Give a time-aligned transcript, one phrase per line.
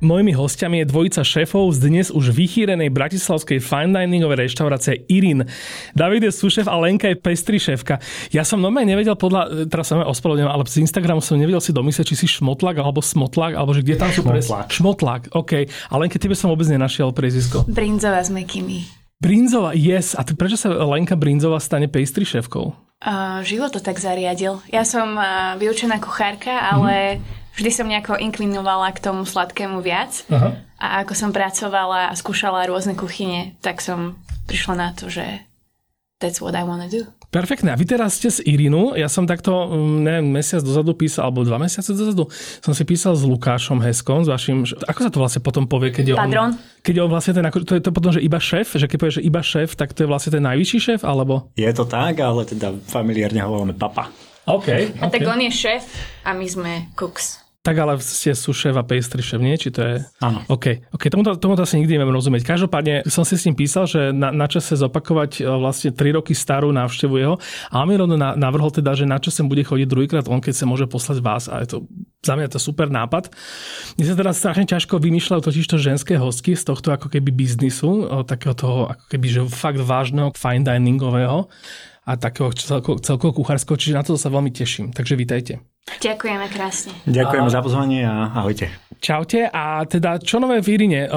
[0.00, 5.44] Mojimi hostiami je dvojica šéfov z dnes už vychýrenej bratislavskej fine diningovej reštaurácie Irin.
[5.92, 8.00] David je súšef a Lenka je pestry šéfka.
[8.32, 12.16] Ja som normálne nevedel podľa, teraz sa ospravedlňujem, ale z Instagramu som nevedel si domyslieť,
[12.16, 14.24] či si šmotlak alebo smotlak, alebo že kde tam sú.
[14.24, 14.48] Pres...
[14.72, 15.68] Šmotlak, OK.
[15.68, 17.68] A Lenke, tebe som vôbec nenašiel prezisko.
[17.68, 18.88] Brinzová s mekými.
[19.20, 20.16] Brinzová, yes.
[20.16, 22.72] A ty, prečo sa Lenka Brinzová stane pastry šéfkou?
[23.04, 24.64] Uh, život to tak zariadil.
[24.72, 27.20] Ja som uh, vyučená kuchárka, ale
[27.60, 30.24] vždy som nejako inklinovala k tomu sladkému viac.
[30.32, 30.56] Aha.
[30.80, 34.16] A ako som pracovala a skúšala rôzne kuchyne, tak som
[34.48, 35.44] prišla na to, že
[36.16, 37.04] that's what I wanna do.
[37.30, 37.70] Perfektné.
[37.70, 38.98] A vy teraz ste z Irinu.
[38.98, 42.26] Ja som takto, mm, neviem, mesiac dozadu písal, alebo dva mesiace dozadu,
[42.58, 46.04] som si písal s Lukášom Heskom, s vašim, ako sa to vlastne potom povie, keď
[46.10, 46.58] je Padron.
[46.58, 46.82] on...
[46.82, 49.14] Keď je on vlastne ten, to je to potom, že iba šéf, že keď povie,
[49.20, 51.54] že iba šéf, tak to je vlastne ten najvyšší šéf, alebo?
[51.54, 54.10] Je to tak, ale teda familiárne hovoríme papa.
[54.50, 54.98] OK.
[54.98, 55.86] A tak on je šéf
[56.26, 57.39] a my sme cooks.
[57.60, 59.52] Tak ale ste sú šéf a pastry šéf, nie?
[59.52, 59.94] Či to je...
[60.24, 60.40] Áno.
[60.48, 62.48] OK, OK, tomuto, tomuto asi nikdy neviem rozumieť.
[62.48, 66.32] Každopádne som si s ním písal, že na, na čase zopakovať e, vlastne 3 roky
[66.32, 67.36] starú návštevu jeho
[67.68, 70.40] a on mi rovno na, navrhol teda, že na čo sem bude chodiť druhýkrát on,
[70.40, 71.78] keď sa môže poslať vás a je to
[72.24, 73.28] za mňa to super nápad.
[74.00, 78.08] Mne sa teraz strašne ťažko vymýšľajú totiž to ženské hostky z tohto ako keby biznisu,
[78.24, 81.48] takého toho ako keby, že fakt vážneho fine diningového
[82.10, 84.90] a takého celko, celkovo kuchárskeho, čiže na to sa veľmi teším.
[84.90, 85.62] Takže vítajte.
[86.02, 86.90] Ďakujeme krásne.
[87.06, 88.66] Ďakujem za pozvanie a ahojte.
[89.00, 91.08] Čaute a teda čo nové v Irine?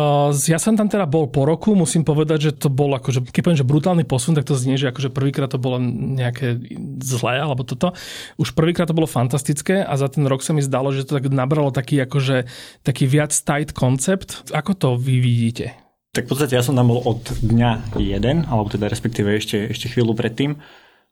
[0.48, 3.60] Ja som tam teda bol po roku, musím povedať, že to bol akože, keď poviem,
[3.60, 6.64] že brutálny posun, tak to znie, že akože prvýkrát to bolo nejaké
[7.04, 7.92] zlé alebo toto.
[8.40, 11.28] Už prvýkrát to bolo fantastické a za ten rok sa mi zdalo, že to tak
[11.28, 12.48] nabralo taký akože
[12.88, 14.48] taký viac tight koncept.
[14.56, 15.76] Ako to vy vidíte?
[16.16, 19.90] Tak v podstate ja som tam bol od dňa jeden, alebo teda respektíve ešte, ešte
[19.90, 20.62] chvíľu predtým,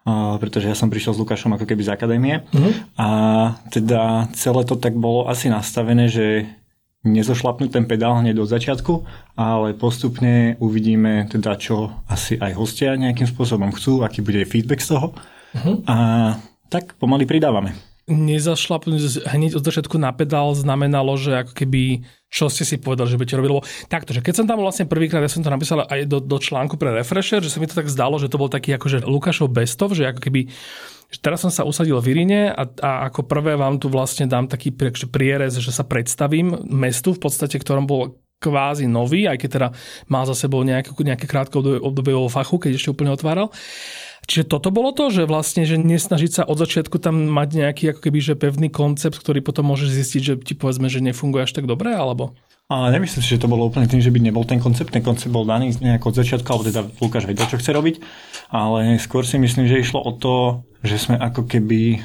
[0.03, 2.35] pretože ja som prišiel s Lukášom ako keby z akadémie.
[2.97, 3.07] A
[3.69, 6.49] teda celé to tak bolo asi nastavené, že
[7.01, 8.93] nezošlapnúť ten pedál hneď od začiatku,
[9.33, 14.97] ale postupne uvidíme teda, čo asi aj hostia nejakým spôsobom chcú, aký bude feedback z
[14.97, 15.17] toho.
[15.89, 15.97] A
[16.69, 17.73] tak pomaly pridávame.
[18.05, 23.19] Nezašlapnúť hneď od začiatku na pedál znamenalo, že ako keby čo ste si povedali, že
[23.19, 26.07] budete robiť, lebo takto, že keď som tam vlastne prvýkrát, ja som to napísal aj
[26.07, 28.79] do, do článku pre Refresher, že sa mi to tak zdalo, že to bol taký
[28.79, 30.47] akože Lukášov bestov, že ako keby
[31.11, 34.47] že teraz som sa usadil v Irine a, a ako prvé vám tu vlastne dám
[34.47, 39.49] taký akože prierez, že sa predstavím mestu v podstate, ktorom bol kvázi nový, aj keď
[39.51, 39.67] teda
[40.09, 43.53] mal za sebou nejaké, nejaké krátke obdobie, obdobie vo fachu, keď ešte úplne otváral.
[44.31, 47.99] Čiže toto bolo to, že vlastne, že nesnažiť sa od začiatku tam mať nejaký ako
[47.99, 51.67] keby, že pevný koncept, ktorý potom môžeš zistiť, že ti povedzme, že nefunguje až tak
[51.67, 52.31] dobre, alebo?
[52.71, 54.95] A nemyslím si, že to bolo úplne tým, že by nebol ten koncept.
[54.95, 57.99] Ten koncept bol daný nejako od začiatku, alebo teda Lukáš vedel, čo chce robiť.
[58.55, 61.99] Ale skôr si myslím, že išlo o to, že sme ako keby...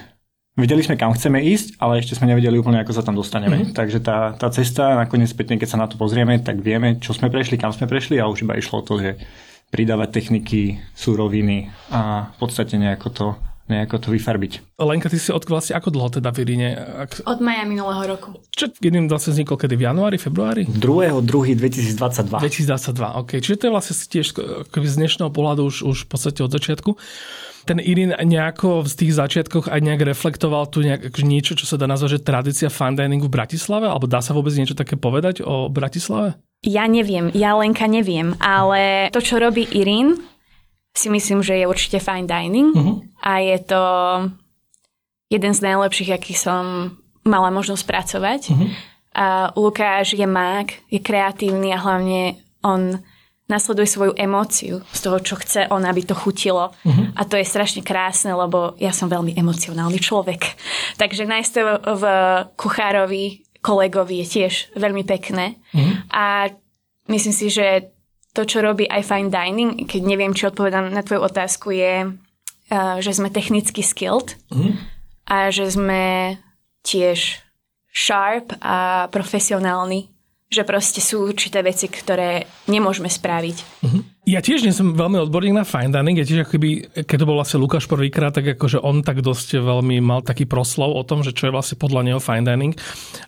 [0.58, 3.70] Vedeli sme, kam chceme ísť, ale ešte sme nevedeli úplne, ako sa tam dostaneme.
[3.70, 3.76] Mm-hmm.
[3.78, 7.30] Takže tá, tá cesta, nakoniec spätne, keď sa na to pozrieme, tak vieme, čo sme
[7.30, 9.22] prešli, kam sme prešli a už iba išlo o to, že
[9.68, 13.26] pridávať techniky, súroviny a v podstate nejako to,
[13.66, 14.78] nejako to vyfarbiť.
[14.78, 16.68] Lenka, ty si od vlastne ako dlho teda v Irine?
[16.78, 18.38] Ak, Od maja minulého roku.
[18.54, 19.74] čo jedným vlastne vznikol kedy?
[19.74, 20.70] V januári, februári?
[20.70, 22.38] 2.2.2022.
[22.46, 23.30] 2022, OK.
[23.42, 24.26] Čiže to je vlastne tiež
[24.70, 26.94] z dnešného pohľadu už, už v podstate od začiatku.
[27.66, 31.90] Ten Irin nejako v tých začiatkoch aj nejak reflektoval tu nejak, niečo, čo sa dá
[31.90, 33.90] nazvať, že tradícia fine diningu v Bratislave?
[33.90, 36.38] Alebo dá sa vôbec niečo také povedať o Bratislave?
[36.66, 40.18] Ja neviem, ja Lenka neviem, ale to, čo robí Irin,
[40.90, 42.92] si myslím, že je určite fine dining Mhm.
[43.22, 43.82] a je to
[45.30, 48.42] jeden z najlepších, aký som mala možnosť pracovať.
[48.50, 48.66] Mhm.
[49.16, 49.26] A
[49.56, 53.00] Lukáš je mák, je kreatívny a hlavne on
[53.46, 56.74] nasleduje svoju emóciu z toho, čo chce on, aby to chutilo.
[57.14, 60.58] A to je strašne krásne, lebo ja som veľmi emocionálny človek.
[61.00, 61.62] Takže nájsť to
[61.94, 62.04] v
[62.58, 65.58] kuchárovi, kolegovi je tiež veľmi pekné.
[66.14, 66.54] A
[67.10, 67.90] myslím si, že
[68.30, 72.96] to, čo robí aj fine dining, keď neviem, či odpovedám na tvoju otázku, je, uh,
[73.02, 74.38] že sme technicky skilled
[75.26, 76.36] a že sme
[76.86, 77.42] tiež
[77.90, 80.12] sharp a profesionálni.
[80.46, 83.82] Že proste sú určité veci, ktoré nemôžeme spraviť.
[84.26, 86.70] Ja tiež nie som veľmi odborník na fine dining, ja tiež ako keby,
[87.06, 90.98] keď to bol vlastne Lukáš prvýkrát, tak akože on tak dosť veľmi mal taký proslov
[90.98, 92.74] o tom, že čo je vlastne podľa neho fine dining.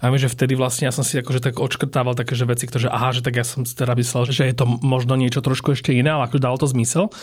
[0.03, 2.91] A viem, že vtedy vlastne ja som si akože tak odškrtával také, že veci, ktoré,
[2.91, 5.95] že aha, že tak ja som teda myslel, že je to možno niečo trošku ešte
[5.95, 7.15] iné, ale ako dalo to zmysel.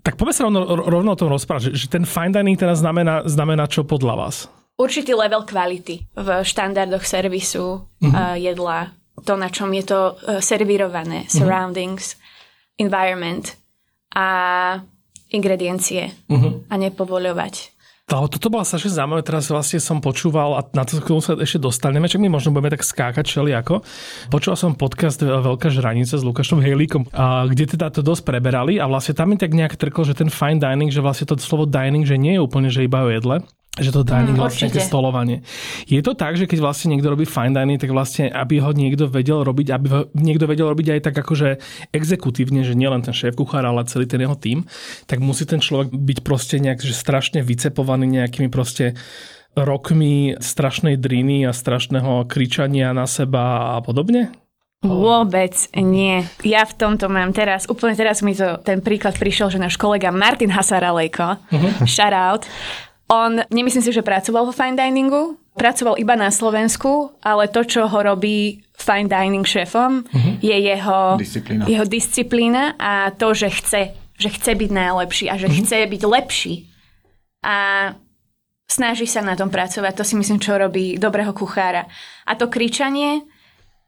[0.00, 3.28] Tak poďme sa rovno, rovno o tom rozprávať, že, že ten fine dining teda znamená,
[3.28, 4.48] znamená čo podľa vás?
[4.80, 8.40] Určitý level kvality v štandardoch servisu mm-hmm.
[8.40, 11.36] jedla, to, na čom je to uh, servírované, mm-hmm.
[12.78, 13.58] Environment
[14.14, 14.26] a
[15.28, 16.64] ingrediencie uh-huh.
[16.70, 17.76] a nepovoľovať.
[18.08, 22.08] To, toto bola strašne zaujímavé, teraz vlastne som počúval a na to sa ešte dostaneme,
[22.08, 23.84] čo my možno budeme tak skákať ako.
[24.32, 27.12] Počúval som podcast Veľká žranica s Lukášom Hejlíkom,
[27.52, 30.56] kde teda to dosť preberali a vlastne tam mi tak nejak trklo, že ten fine
[30.56, 33.44] dining, že vlastne to slovo dining, že nie je úplne, že iba o jedle,
[33.78, 35.46] že to dining mm, vlastne stolovanie.
[35.86, 39.06] Je to tak, že keď vlastne niekto robí fine dining, tak vlastne, aby ho niekto
[39.06, 41.48] vedel robiť, aby ho niekto vedel robiť aj tak akože
[41.94, 44.66] exekutívne, že nielen ten šéf kuchár, ale celý ten jeho tým,
[45.06, 48.98] tak musí ten človek byť proste nejak že strašne vycepovaný nejakými proste
[49.58, 54.30] rokmi strašnej driny a strašného kričania na seba a podobne?
[54.78, 56.22] Vôbec nie.
[56.46, 60.14] Ja v tomto mám teraz, úplne teraz mi to ten príklad prišiel, že náš kolega
[60.14, 61.82] Martin Hasaralejko, uh-huh.
[61.82, 62.46] shout out,
[63.08, 67.88] on, nemyslím si, že pracoval vo fine diningu, pracoval iba na Slovensku, ale to, čo
[67.88, 70.34] ho robí fine dining šéfom, uh-huh.
[70.38, 71.64] je jeho disciplína.
[71.66, 73.82] jeho disciplína a to, že chce,
[74.14, 75.58] že chce byť najlepší a že uh-huh.
[75.64, 76.54] chce byť lepší.
[77.42, 77.56] A
[78.68, 79.92] snaží sa na tom pracovať.
[79.98, 81.88] To si myslím, čo robí dobrého kuchára.
[82.28, 83.24] A to kričanie,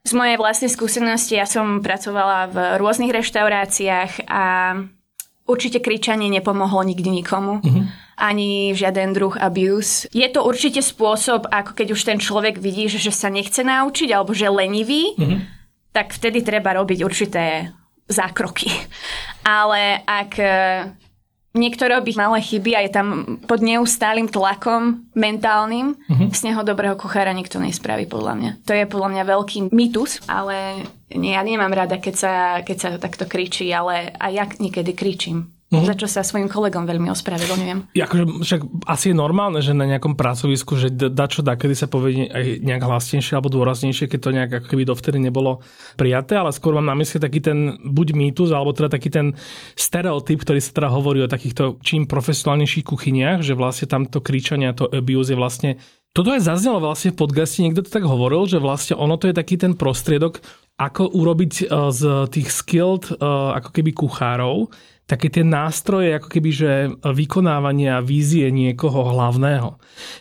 [0.00, 4.44] z mojej vlastnej skúsenosti, ja som pracovala v rôznych reštauráciách a
[5.44, 7.61] určite kričanie nepomohlo nikdy nikomu.
[7.61, 7.84] Uh-huh
[8.20, 10.05] ani žiaden druh abuse.
[10.12, 14.12] Je to určite spôsob, ako keď už ten človek vidí, že, že sa nechce naučiť
[14.12, 15.40] alebo že lenivý, mm-hmm.
[15.96, 17.72] tak vtedy treba robiť určité
[18.06, 18.69] zákroky.
[19.49, 20.52] Ale ak e,
[21.56, 23.08] niekto robí malé chyby a je tam
[23.49, 26.28] pod neustálým tlakom mentálnym, mm-hmm.
[26.31, 28.50] z neho dobrého kuchára nikto nespraví, podľa mňa.
[28.66, 32.88] To je podľa mňa veľký mýtus, ale nie, ja nemám rada, keď sa, keď sa
[33.00, 35.50] takto kričí, ale aj ja niekedy kričím.
[35.70, 35.87] Mm-hmm.
[35.87, 37.94] Za čo sa svojim kolegom veľmi ospravedlňujem.
[37.94, 41.87] Akože, však asi je normálne, že na nejakom pracovisku, že da čo da, kedy sa
[41.87, 45.62] povie aj nejak hlasnejšie alebo dôraznejšie, keď to nejak ako keby dovtedy nebolo
[45.94, 49.38] prijaté, ale skôr mám na mysli taký ten buď mýtus, alebo teda taký ten
[49.78, 54.90] stereotyp, ktorý sa teda hovorí o takýchto čím profesionálnejších kuchyniach, že vlastne tamto a to
[54.90, 55.78] abuse je vlastne
[56.11, 59.34] toto aj zaznelo vlastne v podcaste, niekto to tak hovoril, že vlastne ono to je
[59.38, 60.43] taký ten prostriedok,
[60.75, 61.64] ako urobiť e,
[61.94, 62.00] z
[62.34, 63.23] tých skilled e,
[63.55, 64.75] ako keby kuchárov
[65.11, 66.71] také tie nástroje, ako keby, že
[67.03, 69.75] vykonávania vízie niekoho hlavného.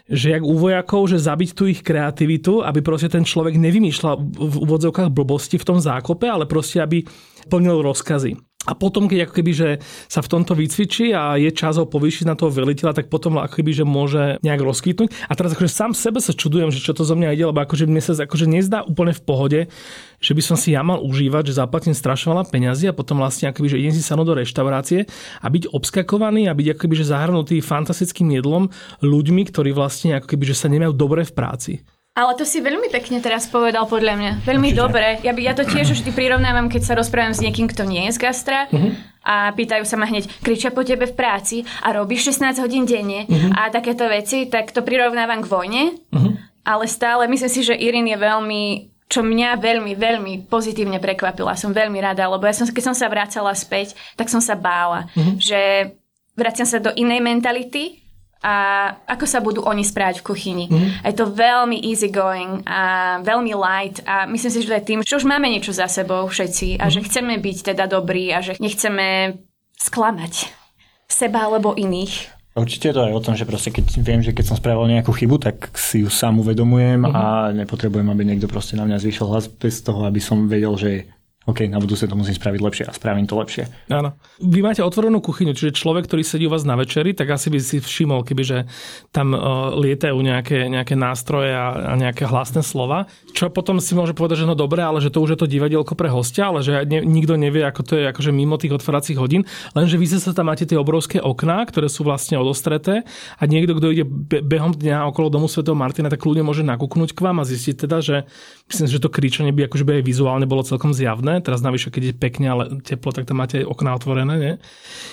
[0.09, 4.55] Že jak u vojakov, že zabiť tú ich kreativitu, aby proste ten človek nevymýšľal v
[4.65, 7.05] úvodzovkách blbosti v tom zákope, ale proste aby
[7.45, 8.48] plnil rozkazy.
[8.69, 9.69] A potom, keď ako keby, že
[10.05, 13.57] sa v tomto vycvičí a je čas ho povýšiť na toho veliteľa, tak potom ako
[13.57, 15.09] keby, že môže nejak rozkvitnúť.
[15.25, 17.89] A teraz akože sám sebe sa čudujem, že čo to zo mňa ide, lebo akože
[17.89, 19.59] mne sa akože nezdá úplne v pohode,
[20.21, 23.49] že by som si ja mal užívať, že zaplatím strašne veľa peňazí a potom vlastne
[23.49, 25.09] akoby, že idem si sa do reštaurácie
[25.41, 28.69] a byť obskakovaný a byť akoby, že zahrnutý fantastickým jedlom
[29.01, 31.73] ľuďmi, ktorí vlastne ako že sa nemajú dobre v práci.
[32.17, 34.31] Ale to si veľmi pekne teraz povedal podľa mňa.
[34.43, 34.81] Veľmi Určite.
[34.81, 35.07] dobre.
[35.23, 38.17] Ja, by, ja to tiež vždy prirovnávam, keď sa rozprávam s niekým, kto nie je
[38.17, 38.91] z gastra uh-huh.
[39.23, 43.23] a pýtajú sa ma hneď, kričia po tebe v práci a robíš 16 hodín denne
[43.23, 43.55] uh-huh.
[43.55, 45.83] a takéto veci, tak to prirovnávam k vojne.
[46.11, 46.35] Uh-huh.
[46.67, 48.63] Ale stále myslím si, že Irin je veľmi
[49.09, 51.57] čo mňa veľmi, veľmi pozitívne prekvapila.
[51.57, 55.09] Som veľmi rada, lebo ja som, keď som sa vracala späť, tak som sa bála,
[55.17, 55.33] uh-huh.
[55.41, 55.59] že
[56.37, 58.05] vraciam sa do inej mentality,
[58.39, 58.55] a
[59.03, 60.65] ako sa budú oni správať v kuchyni.
[60.71, 61.03] Mm.
[61.03, 64.99] Je to veľmi easy going a veľmi light a myslím si, že to je tým,
[65.03, 66.91] že už máme niečo za sebou všetci a mm.
[66.91, 69.39] že chceme byť teda dobrí a že nechceme
[69.75, 70.55] sklamať
[71.11, 72.39] seba alebo iných.
[72.55, 75.15] Určite je to aj o tom, že proste keď viem, že keď som spravil nejakú
[75.15, 77.11] chybu, tak si ju sám uvedomujem mm.
[77.11, 81.11] a nepotrebujem, aby niekto proste na mňa zvýšil hlas bez toho, aby som vedel, že
[81.49, 83.65] OK, na budúce to musím spraviť lepšie a spravím to lepšie.
[83.89, 84.13] Áno.
[84.37, 87.57] Vy máte otvorenú kuchyňu, čiže človek, ktorý sedí u vás na večeri, tak asi by
[87.57, 88.57] si všimol, keby že
[89.09, 93.09] tam uh, lietajú nejaké, nejaké nástroje a, a nejaké hlasné slova.
[93.33, 95.97] Čo potom si môže povedať, že no dobre, ale že to už je to divadielko
[95.97, 99.49] pre hostia, ale že ne, nikto nevie, ako to je akože mimo tých otváracích hodín.
[99.73, 103.09] Lenže vy sa tam máte tie obrovské okná, ktoré sú vlastne odostreté
[103.41, 104.05] a niekto, kto ide
[104.45, 105.65] behom dňa okolo domu Sv.
[105.73, 108.15] Martina, tak ľudia môže nakúknúť k vám a zistiť teda, že
[108.69, 112.13] myslím, že to kričanie by akože by aj vizuálne bolo celkom zjavné Teraz navyše, keď
[112.13, 114.35] je pekne, ale teplo, tak tam máte okná otvorené.
[114.37, 114.53] Nie?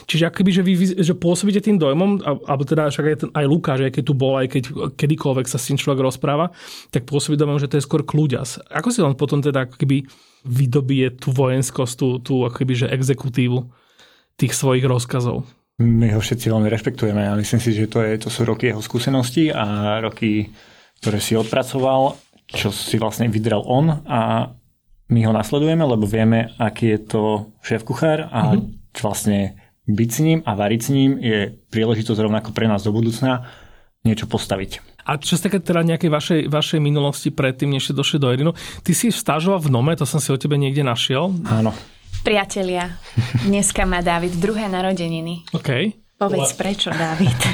[0.06, 3.80] Čiže akoby, že vy že pôsobíte tým dojmom, alebo teda však aj, ten, aj Lukáš,
[3.88, 4.62] aj keď tu bol, aj keď
[4.94, 6.52] kedykoľvek sa s tým človek rozpráva,
[6.92, 8.60] tak pôsobí dojmom, že to je skôr kľúďas.
[8.70, 10.04] Ako si on potom teda keby
[10.46, 13.86] vydobije tú vojenskosť, tú, tú akoby, že exekutívu?
[14.36, 15.48] tých svojich rozkazov?
[15.76, 18.80] My ho všetci veľmi rešpektujeme a myslím si, že to, je, to sú roky jeho
[18.80, 20.48] skúseností a roky,
[21.04, 24.52] ktoré si odpracoval, čo si vlastne vydrel on a
[25.06, 27.22] my ho nasledujeme, lebo vieme, aký je to
[27.62, 28.98] šéf kuchár a mm-hmm.
[28.98, 29.54] vlastne
[29.86, 33.46] byť s ním a variť s ním je príležitosť rovnako pre nás do budúcna
[34.02, 34.82] niečo postaviť.
[35.06, 38.90] A čo sa teda nejakej vašej, vašej minulosti predtým, než ste došli do Erinu, ty
[38.90, 41.30] si stážoval v Nome, to som si o tebe niekde našiel.
[41.46, 41.70] Áno.
[42.26, 42.98] Priatelia,
[43.46, 45.46] dneska má David druhé narodeniny.
[45.54, 45.94] OK.
[46.16, 47.36] Povedz, prečo, David?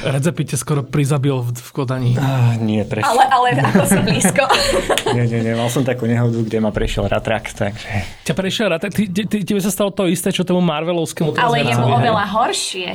[0.00, 2.12] Redzepi ťa skoro prizabil v, v Kodani.
[2.18, 3.06] Ah, nie, prečo?
[3.06, 4.42] Ale, ale ako si blízko.
[5.14, 7.86] nie, nie, nie, mal som takú nehodu, kde ma prešiel ratrak, takže...
[8.26, 8.90] Ťa prešiel ratrak?
[8.96, 11.38] Ty, ty, ty, tebe sa stalo to isté, čo tomu Marvelovskému.
[11.38, 12.90] Ale je mu oveľa horšie.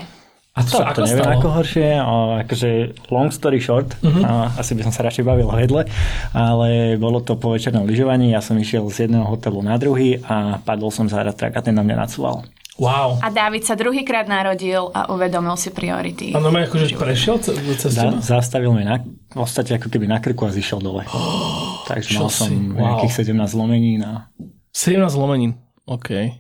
[0.56, 1.36] A to, to, to neviem stalo?
[1.40, 2.16] ako horšie, o,
[2.48, 2.70] akože
[3.12, 4.24] long story short, uh-huh.
[4.24, 5.84] a, asi by som sa radšej bavil o jedle,
[6.32, 10.64] ale bolo to po večernom lyžovaní, ja som išiel z jedného hotelu na druhý a
[10.64, 12.48] padol som za ratrak a ten na mňa nacúval.
[12.76, 13.24] Wow.
[13.24, 16.36] A Dávid sa druhýkrát narodil a uvedomil si priority.
[16.36, 20.44] A no akože prešiel cez da, Zastavil mi na, v podstate ako keby na krku
[20.44, 21.08] a zišiel dole.
[21.08, 23.00] Oh, Takže mal som wow.
[23.00, 24.00] nejakých 17 zlomenín.
[24.04, 24.28] A...
[24.76, 25.56] 17 zlomenín,
[25.88, 26.36] OK.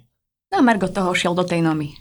[0.52, 1.96] No a Margo toho šiel do tej nomy.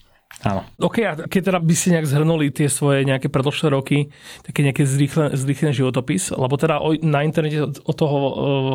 [0.45, 0.61] Áno.
[0.76, 4.12] OK, a keď teda by si nejak zhrnuli tie svoje nejaké predošlé roky,
[4.45, 4.85] také nejaké
[5.33, 8.33] zrýchlený životopis, lebo teda na internete o toho uh,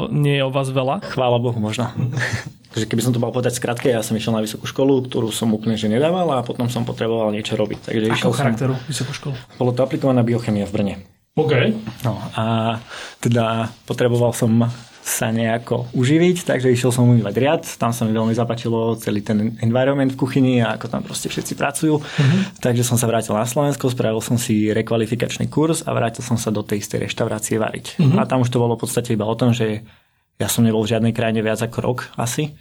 [0.10, 1.06] nie je o vás veľa.
[1.06, 1.94] Chvála Bohu, možno.
[2.74, 5.50] Takže keby som to mal povedať skratke, ja som išiel na vysokú školu, ktorú som
[5.54, 7.90] úplne že nedával a potom som potreboval niečo robiť.
[7.90, 9.36] Takže Ako išiel charakteru som, vysokú školu?
[9.58, 10.96] Bolo to aplikovaná biochemia v Brne.
[11.38, 11.54] OK.
[12.06, 12.78] No a
[13.22, 14.70] teda potreboval som
[15.10, 19.58] sa nejako uživiť, takže išiel som umývať riad, tam sa mi veľmi zapačilo celý ten
[19.66, 21.98] environment v kuchyni a ako tam proste všetci pracujú.
[21.98, 22.40] Uh-huh.
[22.62, 26.54] Takže som sa vrátil na Slovensko, spravil som si rekvalifikačný kurz a vrátil som sa
[26.54, 27.98] do tej istej reštaurácie variť.
[27.98, 28.22] Uh-huh.
[28.22, 29.82] A tam už to bolo v podstate iba o tom, že
[30.38, 32.54] ja som nebol v žiadnej krajine viac ako rok asi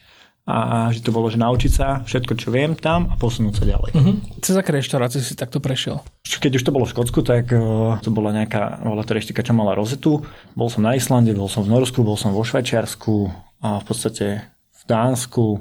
[0.49, 3.90] a že to bolo, že naučiť sa všetko, čo viem tam a posunúť sa ďalej.
[3.93, 4.17] Uh-huh.
[4.40, 6.00] Cez aké reštaurácie si takto prešiel?
[6.25, 9.52] Keď už to bolo v Škótsku, tak uh, to bola nejaká, bola to reštika, čo
[9.52, 10.25] mala rozetu.
[10.57, 13.28] Bol som na Islande, bol som v Norsku, bol som vo Švajčiarsku
[13.61, 15.61] a v podstate v Dánsku,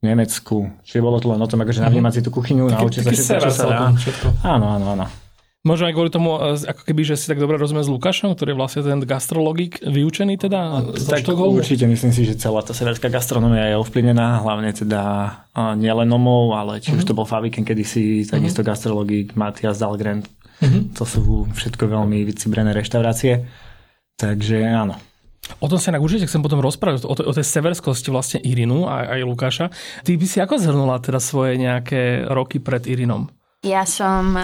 [0.00, 0.72] v Nemecku.
[0.88, 1.92] Čiže bolo to len o tom, akože uh-huh.
[1.92, 3.78] navnímať si tú kuchyňu, naučiť sa všetko, čo sa dá.
[4.48, 5.06] Áno, áno, áno.
[5.66, 8.54] Možno aj kvôli tomu, e, ako keby, že si tak dobre rozumie s Lukášom, ktorý
[8.54, 13.74] je vlastne ten gastrologik vyučený teda tak určite myslím si, že celá tá severská gastronomia
[13.74, 15.02] je ovplyvnená, hlavne teda
[15.74, 17.02] nielen nomov, ale či uh-huh.
[17.02, 17.08] už mhm.
[17.10, 18.70] to bol Faviken kedysi, takisto uh-huh.
[18.70, 20.22] gastrologik, Matias Dahlgren.
[20.22, 20.86] Uh-huh.
[20.94, 23.42] To sú všetko veľmi vycibrené reštaurácie.
[24.16, 24.96] Takže áno.
[25.62, 29.18] O tom sa inak určite chcem potom rozprávať, o, o tej severskosti vlastne Irinu a
[29.18, 29.66] aj Lukáša.
[30.02, 33.30] Ty by si ako zhrnula teda svoje nejaké roky pred Irinom?
[33.62, 34.34] Ja som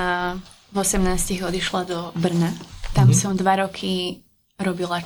[0.73, 2.49] v 18 odišla do Brna.
[2.97, 3.17] Tam mm-hmm.
[3.17, 4.25] som dva roky
[4.57, 5.05] robila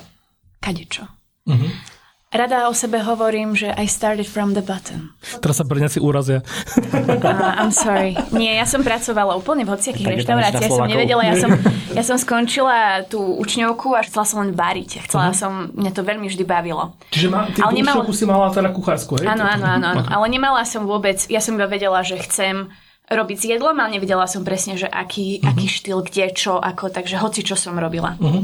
[0.63, 1.03] kadečo.
[1.47, 1.97] Mm-hmm.
[2.27, 5.15] Rada o sebe hovorím, že I started from the bottom.
[5.39, 6.43] Teraz sa Brňaci úrazia.
[6.91, 8.19] Uh, I'm sorry.
[8.35, 10.67] Nie, ja som pracovala úplne v hociakých reštauráciách.
[10.67, 11.55] Ja som nevedela, ja som,
[11.97, 15.07] ja som skončila tú učňovku a chcela som len variť.
[15.07, 15.39] Chcela uh-huh.
[15.39, 16.99] som, mňa to veľmi vždy bavilo.
[17.15, 18.03] Čiže ma, ty Ale nemal...
[18.11, 19.27] si mala teda kuchárskú, hej?
[19.31, 20.03] Áno, áno, áno, áno.
[20.03, 22.67] Ale nemala som vôbec, ja som iba vedela, že chcem
[23.07, 25.51] robiť s jedlom, ale nevedela som presne, že aký, uh-huh.
[25.55, 28.19] aký štýl, kde, čo, ako, takže hoci čo som robila.
[28.19, 28.43] Uh-huh.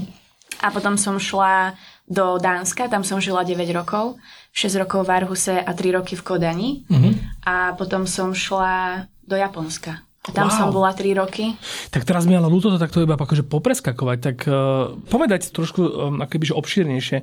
[0.64, 1.76] A potom som šla
[2.08, 4.20] do Dánska, tam som žila 9 rokov,
[4.56, 6.70] 6 rokov v Arhuse a 3 roky v Kodani.
[6.88, 7.14] Uh-huh.
[7.44, 10.04] A potom som šla do Japonska.
[10.32, 10.56] Tam wow.
[10.56, 11.52] som bola 3 roky.
[11.92, 16.24] Tak teraz mi ale ľúto to takto iba akože popreskakovať, tak uh, povedať trošku um,
[16.24, 17.18] akoby, že obšírnejšie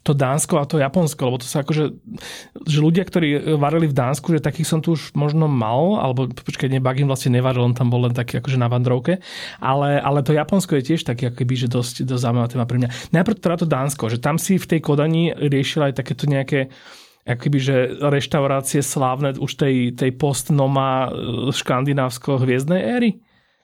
[0.00, 1.92] to Dánsko a to Japonsko, lebo to sa akože,
[2.64, 6.72] že ľudia, ktorí varili v Dánsku, že takých som tu už možno mal, alebo počkaj,
[6.72, 9.20] nie, Bagin vlastne nevaril, on tam bol len taký akože na vandrovke,
[9.60, 13.12] ale, ale to Japonsko je tiež taký akoby, že dosť, dosť zaujímavá téma pre mňa.
[13.12, 16.72] Najprv teda to Dánsko, že tam si v tej Kodani riešila aj takéto nejaké
[17.26, 23.10] akoby, že reštaurácie slávne už tej, tej postnoma e, škandinávsko-hviezdnej éry?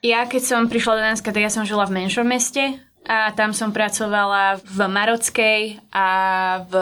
[0.03, 3.55] Ja keď som prišla do Dánska, tak ja som žila v menšom meste a tam
[3.55, 6.07] som pracovala v marockej a
[6.67, 6.75] v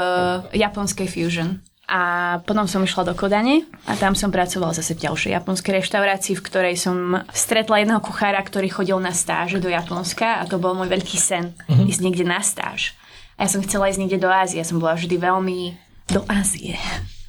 [0.56, 1.60] japonskej fusion.
[1.90, 6.38] A potom som išla do Kodane a tam som pracovala zase v ďalšej japonskej reštaurácii,
[6.38, 10.78] v ktorej som stretla jedného kuchára, ktorý chodil na stáže do Japonska a to bol
[10.78, 11.90] môj veľký sen, uh-huh.
[11.90, 12.94] ísť niekde na stáž.
[13.34, 16.76] A ja som chcela ísť niekde do Ázie, ja som bola vždy veľmi do Ázie.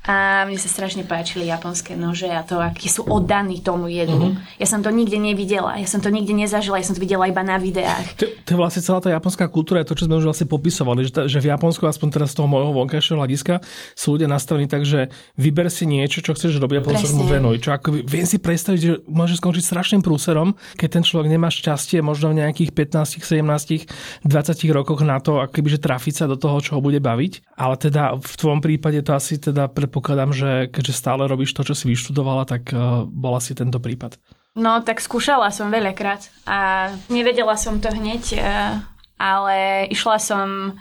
[0.01, 4.33] A mne sa strašne páčili japonské nože a to, akí sú oddaní tomu jedlu.
[4.33, 4.57] Mm-hmm.
[4.57, 7.45] Ja som to nikde nevidela, ja som to nikde nezažila, ja som to videla iba
[7.45, 8.17] na videách.
[8.17, 11.05] To, to je vlastne celá tá japonská kultúra, je to, čo sme už vlastne popisovali,
[11.05, 13.61] že, že v Japonsku, aspoň teraz z toho môjho vonkajšieho hľadiska,
[13.93, 17.29] sú ľudia nastavení tak, že vyber si niečo, čo chceš robiť a potom sa mu
[17.29, 17.61] venuj.
[17.61, 22.01] Čo ako, viem si predstaviť, že môže skončiť strašným prúserom, keď ten človek nemá šťastie
[22.01, 24.25] možno v nejakých 15, 17, 20
[24.73, 27.53] rokoch na to, akoby, že trafiť sa do toho, čo ho bude baviť.
[27.53, 31.67] Ale teda v tvojom prípade to asi teda pre predpokladám, že keďže stále robíš to,
[31.67, 34.15] čo si vyštudovala, tak uh, bola si tento prípad.
[34.55, 38.79] No, tak skúšala som veľakrát a nevedela som to hneď, uh,
[39.19, 40.79] ale išla som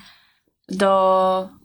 [0.70, 0.94] do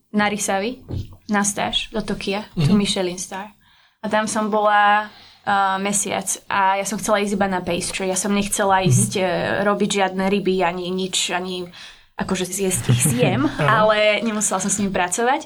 [0.10, 0.82] Narisavy
[1.30, 2.66] na stáž, do Tokia, mm-hmm.
[2.66, 3.54] tu Michelin Star.
[4.02, 8.10] A tam som bola uh, mesiac a ja som chcela ísť iba na pastry.
[8.10, 8.90] Ja som nechcela mm-hmm.
[8.90, 9.28] ísť uh,
[9.70, 11.70] robiť žiadne ryby ani nič, ani
[12.18, 13.46] akože zjesť ich zjem,
[13.78, 15.46] ale nemusela som s nimi pracovať.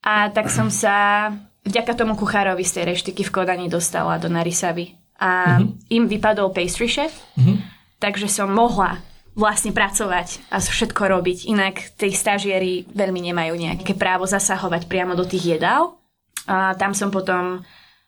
[0.00, 1.28] A tak som sa
[1.64, 4.96] vďaka tomu kuchárovi z tej reštiky v Kodani dostala do Narisavy.
[5.20, 5.92] A mm-hmm.
[5.92, 7.56] im vypadol pastry chef, mm-hmm.
[8.00, 9.04] takže som mohla
[9.36, 11.38] vlastne pracovať a všetko robiť.
[11.52, 16.00] Inak tí stažieri veľmi nemajú nejaké právo zasahovať priamo do tých jedál.
[16.48, 17.60] A tam som potom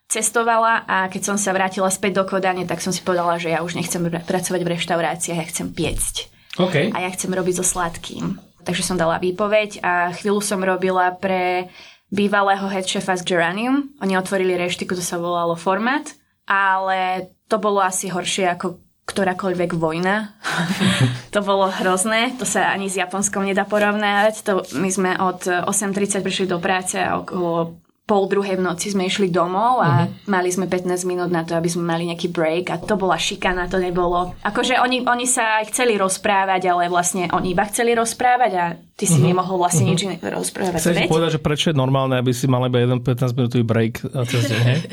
[0.09, 3.61] cestovala a keď som sa vrátila späť do Kodane, tak som si povedala, že ja
[3.61, 6.33] už nechcem pracovať v reštauráciách, ja chcem piecť.
[6.53, 6.93] Okay.
[6.93, 8.37] A ja chcem robiť so sladkým.
[8.63, 11.67] Takže som dala výpoveď a chvíľu som robila pre
[12.13, 13.91] bývalého headchefa z Geranium.
[13.99, 16.13] Oni otvorili reštiku, to sa volalo Format,
[16.47, 20.31] ale to bolo asi horšie ako ktorákoľvek vojna.
[21.35, 24.47] to bolo hrozné, to sa ani s Japonskom nedá porovnať.
[24.47, 29.07] To, my sme od 8.30 prišli do práce a okolo pol druhej v noci sme
[29.07, 30.27] išli domov a uh-huh.
[30.27, 33.71] mali sme 15 minút na to, aby sme mali nejaký break a to bola šikana,
[33.71, 34.35] to nebolo.
[34.43, 39.07] Akože oni, oni sa aj chceli rozprávať, ale vlastne oni iba chceli rozprávať a ty
[39.07, 39.31] si uh-huh.
[39.31, 40.19] nemohol vlastne uh-huh.
[40.19, 40.83] nič rozprávať.
[40.83, 44.51] Chceš povedať, že prečo je normálne, aby si mal iba jeden 15 minútový break cez
[44.51, 44.79] deň, hej?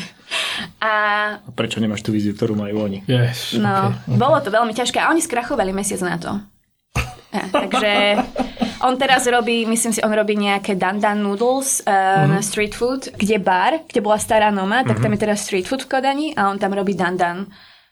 [0.80, 0.92] A...
[1.40, 3.04] a prečo nemáš tú víziu, ktorú majú oni?
[3.08, 4.16] Yes, no, okay, okay.
[4.16, 6.32] bolo to veľmi ťažké a oni skrachovali mesiac na to.
[7.30, 7.92] Ja, takže
[8.82, 12.30] on teraz robí, myslím si, on robí nejaké dandan noodles uh, mm-hmm.
[12.34, 15.02] na street food, kde bar, kde bola stará Noma, tak mm-hmm.
[15.02, 17.46] tam je teraz street food v Kodani a on tam robí dandan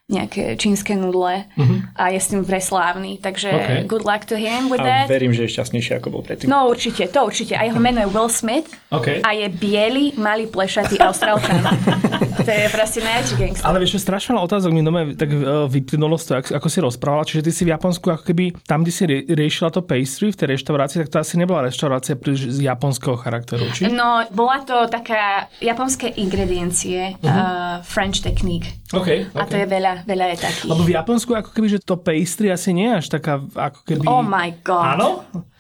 [0.09, 1.85] nejaké čínske nudle uh-huh.
[1.93, 3.21] a je s tým preslávny.
[3.21, 3.81] Takže okay.
[3.85, 5.07] good luck to him with a that.
[5.13, 6.49] verím, že je šťastnejší ako bol predtým.
[6.49, 7.53] No určite, to určite.
[7.53, 9.21] A jeho meno je Will Smith okay.
[9.21, 11.61] a je biely, malý, plešatý austrálčan.
[12.49, 13.69] to je proste najväčší gangster.
[13.69, 16.79] Ale vieš, strašne veľa otázok mi doma tak uh, vyplynulo z toho, ako, ako si
[16.81, 17.29] rozprávala.
[17.29, 20.41] Čiže ty si v Japonsku ako keby, tam, kde si rie, riešila to pastry v
[20.41, 23.93] tej reštaurácii, tak to asi nebola reštaurácia príliš z japonského charakteru, či?
[23.93, 27.29] No, bola to taká japonské ingrediencie, uh-huh.
[27.29, 28.73] uh, French technique.
[28.89, 29.37] Okay, okay.
[29.37, 30.69] A to je veľa veľa je takých.
[30.69, 34.05] Lebo v Japonsku ako keby, že to pastry asi nie je až taká ako keby...
[34.07, 34.99] Oh my god.
[34.99, 35.09] Áno?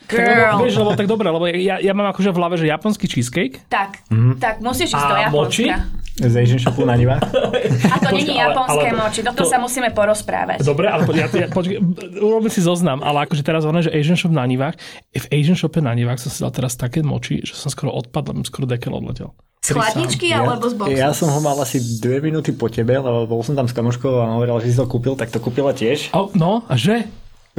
[0.09, 0.25] Girl.
[0.25, 3.07] Tak, lebo, vieš, lebo tak dobre, lebo ja, ja mám akože v hlave, že japonský
[3.07, 3.61] cheesecake.
[3.68, 4.40] Tak, mm.
[4.40, 5.37] tak musíš ísť do Japonska.
[5.37, 5.64] Moči?
[6.18, 7.23] Z Asian Shopu na nivách?
[7.92, 9.53] A to nie je japonské ale, moči, toto to...
[9.53, 10.66] sa musíme porozprávať.
[10.66, 11.79] Dobre, ale ja, ja, počkej,
[12.18, 14.75] urobím si zoznam, ale akože teraz hovorím, že Asian Shop na nivách,
[15.14, 18.35] v Asian Shope na nivách som si dal teraz také moči, že som skoro odpadol,
[18.42, 19.31] skoro dekel odletel.
[19.62, 20.97] Z chladničky ja, alebo z boxu?
[20.97, 24.11] Ja som ho mal asi dve minúty po tebe, lebo bol som tam s kamoškou
[24.18, 26.11] a hovoril, že si to kúpil, tak to kúpila tiež.
[26.14, 27.07] Oh, no, a že?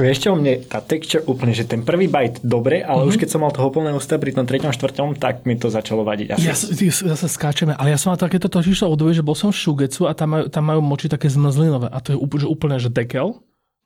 [0.00, 3.10] Vieš čo, mne tá texture úplne, že ten prvý bite dobre, ale mm-hmm.
[3.12, 6.00] už keď som mal toho plné ústa pri tom treťom, štvrtom, tak mi to začalo
[6.02, 6.40] vadiť.
[6.40, 6.44] Asi.
[6.48, 6.54] Ja,
[7.12, 10.08] ja, sa skáčeme, ale ja som mal takéto totiž obdobie, že bol som v Šugecu
[10.08, 12.88] a tam majú, tam majú moči také zmrzlinové a to je úplne, že, úplne, že
[12.88, 13.36] dekel.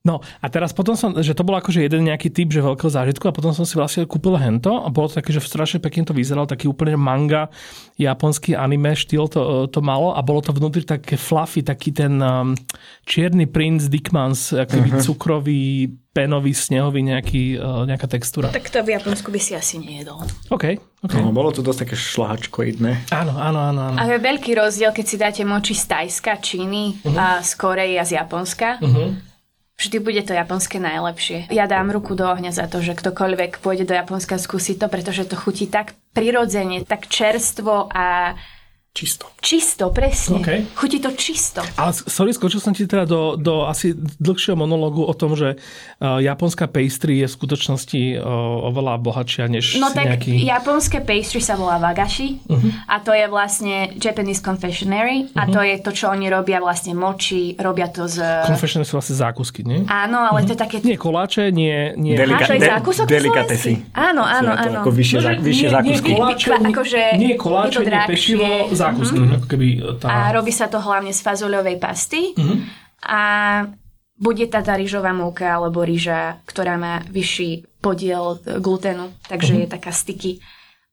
[0.04, 3.24] No a teraz potom som, že to bol akože jeden nejaký typ, že veľkého zážitku
[3.24, 6.12] a potom som si vlastne kúpil hento a bolo to také, že strašne pekne to
[6.12, 7.48] vyzeralo, taký úplne manga,
[7.96, 12.52] japonský anime štýl to, to malo a bolo to vnútri také fluffy, taký ten um,
[13.08, 15.00] čierny princ Dickmans, aký uh-huh.
[15.00, 18.52] cukrový, penový, snehový nejaký, uh, nejaká textúra.
[18.52, 20.20] Tak to v Japonsku by si asi nejedol.
[20.52, 20.76] OK.
[21.00, 21.20] okay.
[21.24, 23.08] No, bolo to dosť také šlahačkoidné.
[23.08, 23.96] Áno, áno, áno, áno.
[23.96, 27.16] A je veľký rozdiel, keď si dáte moči z Tajska, Číny uh-huh.
[27.16, 28.84] a z Korei a z Japonska.
[28.84, 29.32] Uh-huh
[29.74, 31.50] Vždy bude to japonské najlepšie.
[31.50, 35.26] Ja dám ruku do ohňa za to, že ktokoľvek pôjde do Japonska skúsi to, pretože
[35.26, 38.38] to chutí tak prirodzene, tak čerstvo a
[38.94, 39.26] Čisto.
[39.42, 40.38] Čisto, presne.
[40.38, 40.70] Okay.
[40.78, 41.66] Chutí to čisto.
[41.74, 43.90] Ale sorry, skočil som ti teda do, do asi
[44.22, 49.82] dlhšieho monológu o tom, že uh, japonská pastry je v skutočnosti uh, oveľa bohatšia než
[49.82, 50.46] No tak nejaký...
[50.46, 52.86] japonské pastry sa volá wagashi uh-huh.
[52.86, 55.42] a to je vlastne Japanese confectionery uh-huh.
[55.42, 55.66] a to mhm.
[55.66, 58.22] je to, čo oni robia vlastne moči, robia to z...
[58.46, 59.82] Confectionery sú vlastne zákusky, nie?
[59.90, 60.46] Áno, ale uh-huh.
[60.46, 60.76] to je také...
[60.86, 61.98] Nie koláče, nie...
[61.98, 62.14] nie...
[62.14, 63.90] Delika- Aha, to je zákusok delikatesy.
[63.90, 64.86] Áno, áno, áno.
[64.86, 66.10] Ako vyššie, no, vyššie nie, zákusky.
[66.14, 68.46] Nie, koláče, akože nie koláče, nie pešivo,
[68.90, 69.20] zákusky.
[69.20, 69.36] Mm-hmm.
[69.40, 69.66] Ako keby
[70.00, 70.06] tá...
[70.12, 72.36] A robí sa to hlavne z fazuľovej pasty.
[72.36, 72.58] Mm-hmm.
[73.08, 73.22] A
[74.14, 79.64] bude tá tá rýžová múka alebo rýža, ktorá má vyšší podiel gluténu, takže mm-hmm.
[79.66, 80.32] je taká styky.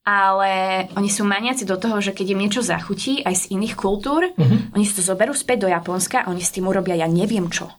[0.02, 0.52] Ale
[0.98, 4.74] oni sú maniaci do toho, že keď im niečo zachutí aj z iných kultúr, mm-hmm.
[4.74, 7.70] oni si to zoberú späť do Japonska a oni s tým urobia ja neviem čo.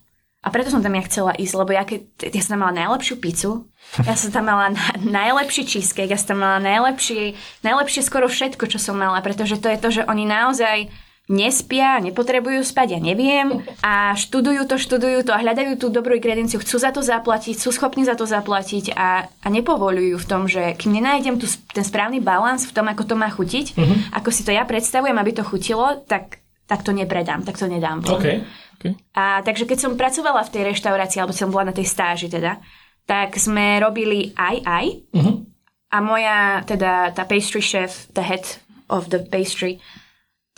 [0.42, 2.02] A preto som tam ja chcela ísť, lebo ja, keď,
[2.35, 3.70] ja som tam mala najlepšiu pizzu,
[4.02, 8.66] ja som tam mala na, najlepší cheesecake, ja som tam mala najlepšie, najlepšie skoro všetko,
[8.66, 10.90] čo som mala, pretože to je to, že oni naozaj
[11.31, 16.59] nespia, nepotrebujú spať, ja neviem a študujú to, študujú to a hľadajú tú dobrú ingredienciu,
[16.59, 20.74] chcú za to zaplatiť, sú schopní za to zaplatiť a, a nepovolujú v tom, že
[20.74, 24.18] kým nenájdem tu, ten správny balans v tom, ako to má chutiť, uh-huh.
[24.18, 28.02] ako si to ja predstavujem, aby to chutilo, tak, tak to nepredám, tak to nedám.
[28.02, 28.42] Okay.
[28.83, 28.99] Okay.
[29.14, 32.59] A takže keď som pracovala v tej reštaurácii, alebo som bola na tej stáži teda,
[33.07, 34.87] tak sme robili aj aj.
[35.14, 35.47] Uh-huh.
[35.95, 38.42] A moja, teda tá pastry chef, the head
[38.90, 39.79] of the pastry,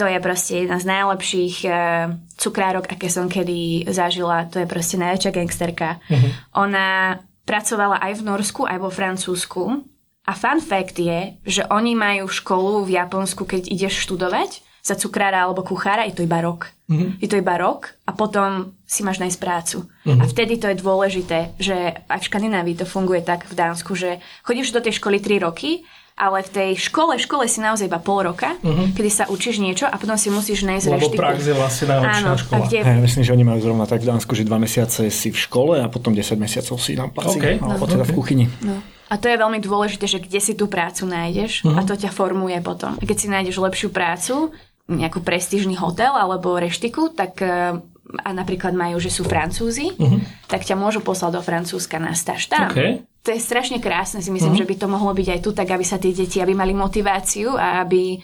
[0.01, 4.49] to je proste jedna z najlepších uh, cukrárok, aké som kedy zažila.
[4.51, 6.01] To je proste najväčšia gangsterka.
[6.09, 6.31] Uh-huh.
[6.65, 9.85] Ona pracovala aj v Norsku, aj vo Francúzsku.
[10.25, 15.49] A fun fact je, že oni majú školu v Japonsku, keď ideš študovať za cukrára
[15.49, 16.69] alebo kuchára, je to iba rok.
[16.85, 17.17] Uh-huh.
[17.17, 19.89] Je to iba rok a potom si máš nájsť prácu.
[19.89, 20.21] Uh-huh.
[20.21, 24.21] A vtedy to je dôležité, že aj v Škandinávii to funguje tak v Dánsku, že
[24.45, 28.23] chodíš do tej školy 3 roky ale v tej škole, škole si naozaj iba pol
[28.23, 28.95] roka, uh-huh.
[28.95, 31.19] kedy sa učíš niečo a potom si musíš nájsť Lebo reštiku.
[31.19, 32.55] prax je vlastne najlepšia Áno, škola.
[32.55, 32.79] A kde...
[32.87, 35.83] Ja myslím, že oni majú zrovna tak v Dánsku, že dva mesiace si v škole
[35.83, 37.43] a potom 10 mesiacov si na placi.
[37.43, 37.59] Okay.
[37.59, 38.47] Alebo teda v kuchyni.
[38.63, 38.79] No.
[39.11, 41.77] A to je veľmi dôležité, že kde si tú prácu nájdeš uh-huh.
[41.77, 42.95] a to ťa formuje potom.
[42.95, 44.55] A keď si nájdeš lepšiu prácu,
[44.89, 50.21] nejakú prestížny hotel alebo reštiku, tak eh, a napríklad majú, že sú Francúzi, uh-huh.
[50.47, 52.69] tak ťa môžu poslať do Francúzska na stáž tam.
[52.71, 53.01] Okay.
[53.25, 54.69] To je strašne krásne, si myslím, uh-huh.
[54.69, 57.57] že by to mohlo byť aj tu, tak aby sa tie deti, aby mali motiváciu
[57.57, 58.21] a aby,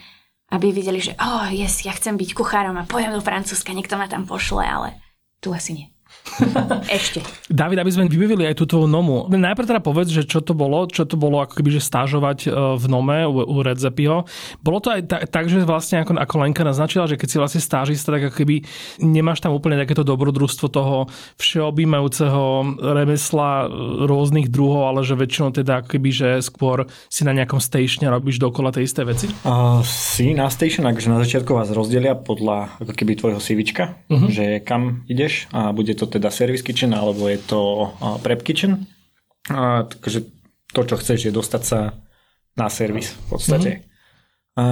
[0.52, 4.04] aby videli, že oh, yes, ja chcem byť kuchárom a pojem do Francúzska, niekto ma
[4.06, 5.00] tam pošle, ale
[5.40, 5.86] tu asi nie.
[6.98, 7.20] Ešte.
[7.50, 9.26] David, aby sme vybavili aj tú tvoju nomu.
[9.28, 12.48] Najprv teda povedz, že čo to bolo, čo to bolo ako keby, že stážovať e,
[12.54, 14.24] v nome u, u Redzepiho.
[14.62, 17.62] Bolo to aj tak, tak, že vlastne ako, ako Lenka naznačila, že keď si vlastne
[17.62, 18.62] stážista, tak ako keby
[19.02, 25.82] nemáš tam úplne takéto dobrodružstvo toho všeobjímajúceho remesla e, rôznych druhov, ale že väčšinou teda
[25.84, 29.26] ako keby, že skôr si na nejakom statione robíš dokola tej isté veci?
[29.44, 34.28] Uh, si na station, akože na začiatku vás rozdelia podľa ako keby tvojho CVčka, uh-huh.
[34.30, 37.92] že kam ideš a bude to teda service kitchen alebo je to
[38.24, 38.88] prep kitchen.
[39.52, 40.24] A, takže
[40.72, 41.92] to, čo chceš, je dostať sa
[42.56, 43.70] na servis v podstate.
[43.76, 43.88] Mm-hmm.
[44.60, 44.64] A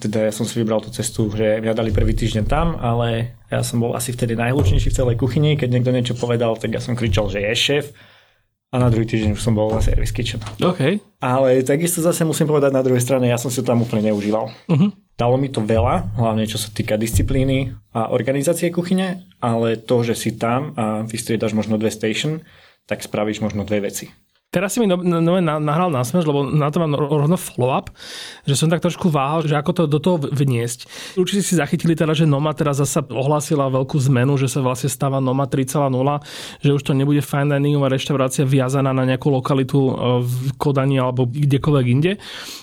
[0.00, 3.60] teda ja som si vybral tú cestu, že mňa dali prvý týždeň tam, ale ja
[3.60, 5.58] som bol asi vtedy najhlučnejší v celej kuchyni.
[5.58, 7.86] Keď niekto niečo povedal, tak ja som kričal, že je šéf.
[8.74, 10.42] A na druhý týždeň už som bol na service kitchen.
[10.58, 10.98] Okay.
[11.22, 14.50] Ale takisto zase musím povedať na druhej strane, ja som si to tam úplne neužíval.
[14.66, 14.90] Uh-huh.
[15.16, 20.12] Dalo mi to veľa, hlavne čo sa týka disciplíny a organizácie kuchyne, ale to, že
[20.12, 22.44] si tam a vystriedaš možno dve station,
[22.84, 24.12] tak spravíš možno dve veci.
[24.56, 27.92] Teraz si mi no, no, nahral na smeš, lebo na to mám rovno follow-up,
[28.48, 30.88] že som tak trošku váhal, že ako to do toho vniesť.
[31.20, 35.20] Určite si zachytili teda, že Noma teraz zasa ohlásila veľkú zmenu, že sa vlastne stáva
[35.20, 35.92] Noma 3.0,
[36.64, 39.92] že už to nebude fine diningová reštaurácia viazaná na nejakú lokalitu e,
[40.24, 42.16] v Kodani alebo kdekoľvek inde,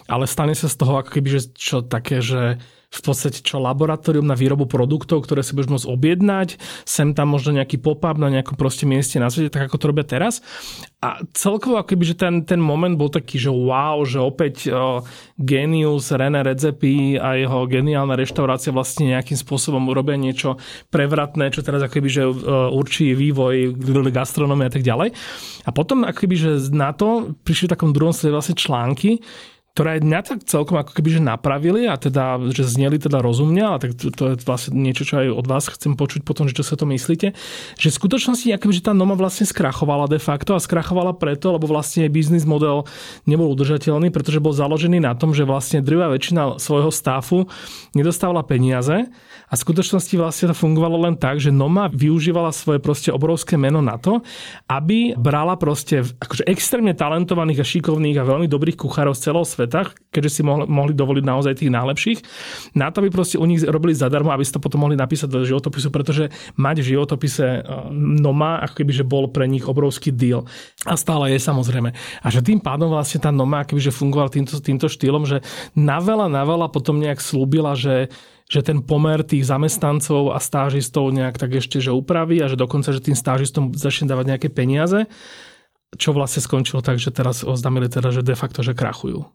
[0.10, 2.58] ale stane sa z toho ako keby, že čo také, že
[2.94, 6.50] v podstate čo laboratórium na výrobu produktov, ktoré si budeš môcť objednať,
[6.86, 10.06] sem tam možno nejaký pop-up na nejakom proste mieste na svete, tak ako to robia
[10.06, 10.46] teraz.
[11.02, 15.04] A celkovo akoby, že ten, ten moment bol taký, že wow, že opäť uh,
[15.36, 20.56] genius René Redzepi a jeho geniálna reštaurácia vlastne nejakým spôsobom urobia niečo
[20.94, 23.76] prevratné, čo teraz akoby, že uh, určí vývoj
[24.14, 25.12] gastronomie a tak ďalej.
[25.66, 29.20] A potom akoby, že na to prišli v takom druhom slede vlastne články,
[29.74, 33.82] ktoré mňa tak celkom ako keby že napravili a teda, že zneli teda rozumne, ale
[33.82, 36.62] tak to, to je vlastne niečo, čo aj od vás chcem počuť potom, že čo
[36.62, 37.34] sa to myslíte,
[37.82, 41.66] že v skutočnosti akoby, že tá Noma vlastne skrachovala de facto a skrachovala preto, lebo
[41.66, 42.86] vlastne biznis model
[43.26, 47.50] nebol udržateľný, pretože bol založený na tom, že vlastne drvá väčšina svojho stáfu
[47.98, 49.10] nedostávala peniaze.
[49.50, 53.82] A v skutočnosti vlastne to fungovalo len tak, že Noma využívala svoje proste obrovské meno
[53.82, 54.22] na to,
[54.70, 59.63] aby brala proste akože extrémne talentovaných a šikovných a veľmi dobrých kuchárov z celého sveta
[59.64, 62.20] sveta, keďže si mohli, mohli dovoliť naozaj tých najlepších,
[62.76, 65.48] na to by proste u nich robili zadarmo, aby si to potom mohli napísať do
[65.48, 66.28] životopisu, pretože
[66.60, 67.60] mať v životopise e,
[67.96, 70.44] Noma, ako keby, že bol pre nich obrovský deal.
[70.84, 71.96] A stále je samozrejme.
[71.96, 75.40] A že tým pádom vlastne tá Noma, keby, že fungoval týmto, týmto štýlom, že
[75.72, 78.12] na veľa potom nejak slúbila, že
[78.52, 82.92] že ten pomer tých zamestnancov a stážistov nejak tak ešte že upraví a že dokonca,
[82.92, 85.10] že tým stážistom začne dávať nejaké peniaze,
[85.98, 89.26] čo vlastne skončilo tak, že teraz oznámili teda, že de facto, že krachujú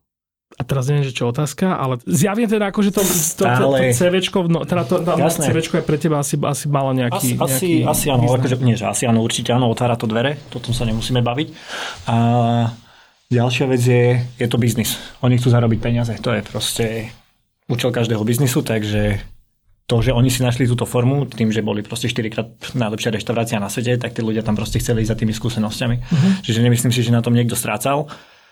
[0.57, 4.39] a teraz neviem, že čo otázka, ale zjavne teda že to, to, to, to CVčko,
[4.49, 7.37] no, teda to, to CVčko je pre teba asi, asi malo nejaký...
[7.37, 10.57] Asi, nejaký asi áno, akože, nie, že asi áno, určite áno, otvára to dvere, to
[10.57, 11.49] tom sa nemusíme baviť.
[12.09, 12.17] A
[13.29, 14.05] ďalšia vec je,
[14.41, 14.97] je to biznis.
[15.21, 16.87] Oni chcú zarobiť peniaze, to je proste
[17.69, 19.21] účel každého biznisu, takže
[19.89, 23.57] to, že oni si našli túto formu, tým, že boli proste 4 krát najlepšia reštaurácia
[23.57, 25.97] na svete, tak tí ľudia tam proste chceli ísť za tými skúsenosťami.
[25.97, 26.33] Uh-huh.
[26.45, 28.05] Čiže nemyslím si, že na tom niekto strácal.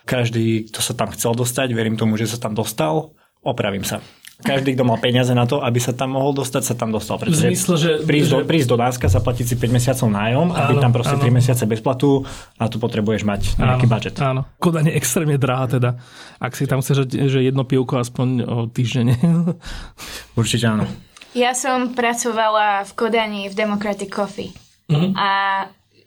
[0.06, 3.10] Každý, kto sa tam chcel dostať, verím tomu, že sa tam dostal,
[3.42, 3.98] opravím sa.
[4.38, 7.18] každý, kto mal peniaze na to, aby sa tam mohol dostať, sa tam dostal.
[7.18, 7.90] V zmysle, že...
[8.06, 8.34] Prísť, že...
[8.38, 11.24] Do, prísť do Dánska, zaplatiť si 5 mesiacov nájom a byť tam proste áno.
[11.26, 12.22] 3 mesiace bez platu
[12.54, 14.14] a tu potrebuješ mať nejaký áno, budget.
[14.22, 15.90] Áno, Kodaň je extrémne drahá teda.
[16.38, 19.18] Ak si tam chceš, že jedno pivko aspoň o týždene.
[20.38, 20.86] Určite áno.
[21.34, 24.54] Ja som pracovala v Kodani v Democratic Coffee.
[24.86, 25.10] Uh-huh.
[25.18, 25.28] A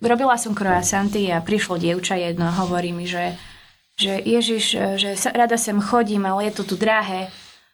[0.01, 3.35] robila som croissanty a prišlo dievča jedno a hovorí mi, že,
[3.99, 7.27] že Ježiš, že sa, rada sem chodím, ale je to tu drahé.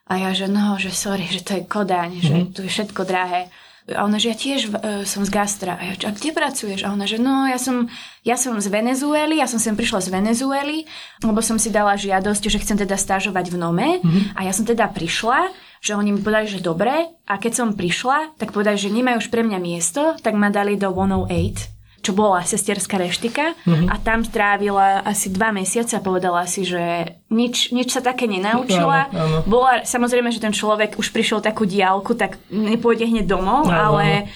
[0.09, 2.25] A ja, že no, že sorry, že to je Kodaň, mm-hmm.
[2.25, 2.45] že mhm.
[2.53, 3.49] tu je všetko drahé.
[3.85, 5.77] A ona, že ja tiež uh, som z gastra.
[5.77, 6.81] A ja, a kde pracuješ?
[6.81, 7.85] A ona, že no, ja som,
[8.25, 10.89] ja som z Venezuely, ja som sem prišla z Venezuely,
[11.21, 14.01] lebo som si dala žiadosť, že chcem teda stážovať v Nome.
[14.01, 14.33] Mm-hmm.
[14.33, 15.53] A ja som teda prišla,
[15.85, 17.13] že oni mi povedali, že dobre.
[17.29, 20.81] A keď som prišla, tak povedali, že nemajú už pre mňa miesto, tak ma dali
[20.81, 21.74] do 108
[22.05, 23.89] čo bola sestierská reštika uh-huh.
[23.89, 29.09] a tam strávila asi dva mesiace a povedala si, že nič, nič sa také nenaučila.
[29.09, 29.37] Áno, áno.
[29.49, 34.05] Bola, samozrejme, že ten človek už prišiel takú diálku, tak nepôjde hneď domov, áno, ale
[34.05, 34.29] áno.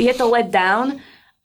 [0.00, 0.96] je to let down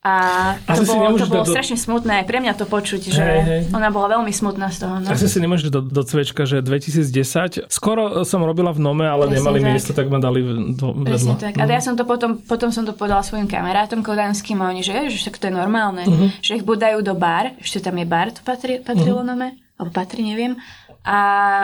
[0.06, 1.50] a to bolo, to bolo do...
[1.50, 3.60] strašne smutné pre mňa to počuť, že hej, hej.
[3.74, 5.02] ona bola veľmi smutná z toho.
[5.02, 5.10] No.
[5.10, 9.42] Asi si nemôžeš do, do cvečka, že 2010, skoro som robila v Nome, ale Presne
[9.42, 9.66] nemali tak.
[9.66, 10.46] miesto, tak ma dali
[10.78, 11.58] do Presne tak.
[11.58, 11.72] A mhm.
[11.74, 15.34] ja som to potom, potom som to povedala svojim kamarátom kodanským a oni, že, že
[15.34, 16.28] to je normálne, uh-huh.
[16.38, 19.34] že ich budajú do bar, ešte tam je bar, to patrí, patrilo uh-huh.
[19.34, 20.54] Nome, alebo patrí, neviem,
[21.02, 21.18] a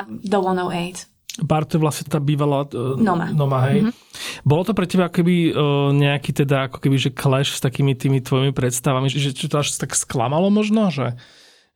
[0.09, 1.12] do 108.
[1.41, 3.33] Bar to je vlastne tá bývalá uh, Noma.
[3.33, 3.89] Noma hej.
[3.89, 3.95] Mm-hmm.
[4.45, 8.21] Bolo to pre teba keby uh, nejaký teda ako keby, že clash s takými tými
[8.21, 11.17] tvojimi predstavami, že, že to až tak sklamalo možno, že,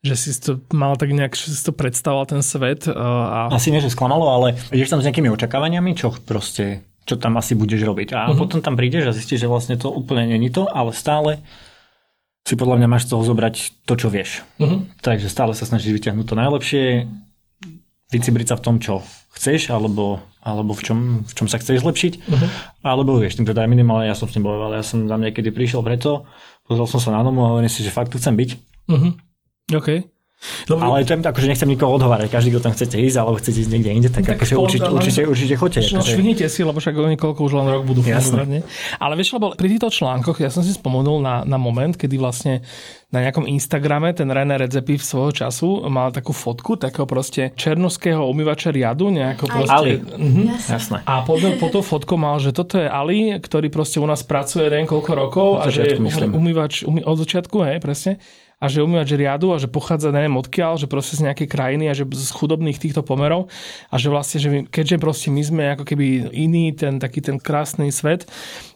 [0.05, 2.85] že si to mal tak nejak, že si to predstavoval ten svet.
[2.85, 3.39] Uh, a...
[3.49, 7.57] Asi nie, že sklamalo, ale ideš tam s nejakými očakávaniami, čo proste, čo tam asi
[7.57, 8.13] budeš robiť.
[8.13, 8.37] A uh-huh.
[8.37, 11.41] potom tam prídeš a zistíš, že vlastne to úplne není to, ale stále
[12.45, 14.45] si podľa mňa máš z toho zobrať to, čo vieš.
[14.61, 14.85] Uh-huh.
[15.01, 17.09] Takže stále sa snažíš vyťahnuť to najlepšie,
[18.13, 19.01] vycibriť sa v tom, čo
[19.37, 22.13] chceš, alebo, alebo v, čom, v čom sa chceš zlepšiť.
[22.25, 22.49] Uh-huh.
[22.81, 25.53] Alebo vieš, tým teda aj minimálne, ja som s tým bojoval, ja som tam niekedy
[25.53, 26.25] prišiel preto,
[26.65, 28.49] pozrel som sa na domu a hovorím si, že fakt tu chcem byť.
[28.89, 29.13] Uh-huh.
[29.77, 30.16] OK.
[30.69, 30.79] Lebo...
[30.85, 32.29] Ale to je ako, že nechcem nikoho odhovárať.
[32.29, 35.21] Každý, kto tam chcete ísť, alebo chcete ísť niekde inde, tak, tak akože určite, určite,
[35.25, 35.79] určite choďte.
[35.89, 36.13] No, akože...
[36.13, 38.61] švihnite si, lebo však oni koľko už len rok budú fungovať.
[39.01, 42.61] Ale vieš, lebo pri týchto článkoch, ja som si spomenul na, na moment, kedy vlastne
[43.09, 48.21] na nejakom Instagrame ten René Redzepi v svojho času mal takú fotku takého proste černovského
[48.29, 49.73] umývača riadu, nejako proste...
[49.73, 49.91] Ali.
[49.97, 50.43] Mhm.
[50.53, 51.01] Jasné.
[51.07, 54.69] A potom po to fotku mal, že toto je Ali, ktorý proste u nás pracuje
[54.69, 55.97] neviem koľko rokov a že
[56.29, 58.21] umývač umý, od začiatku, hej, presne
[58.57, 61.93] a že umývač riadu a že pochádza neviem odkiaľ, že proste z nejakej krajiny a
[61.93, 63.53] že z chudobných týchto pomerov
[63.93, 67.37] a že vlastne, že my, keďže proste my sme ako keby iný, ten taký ten
[67.37, 68.25] krásny svet,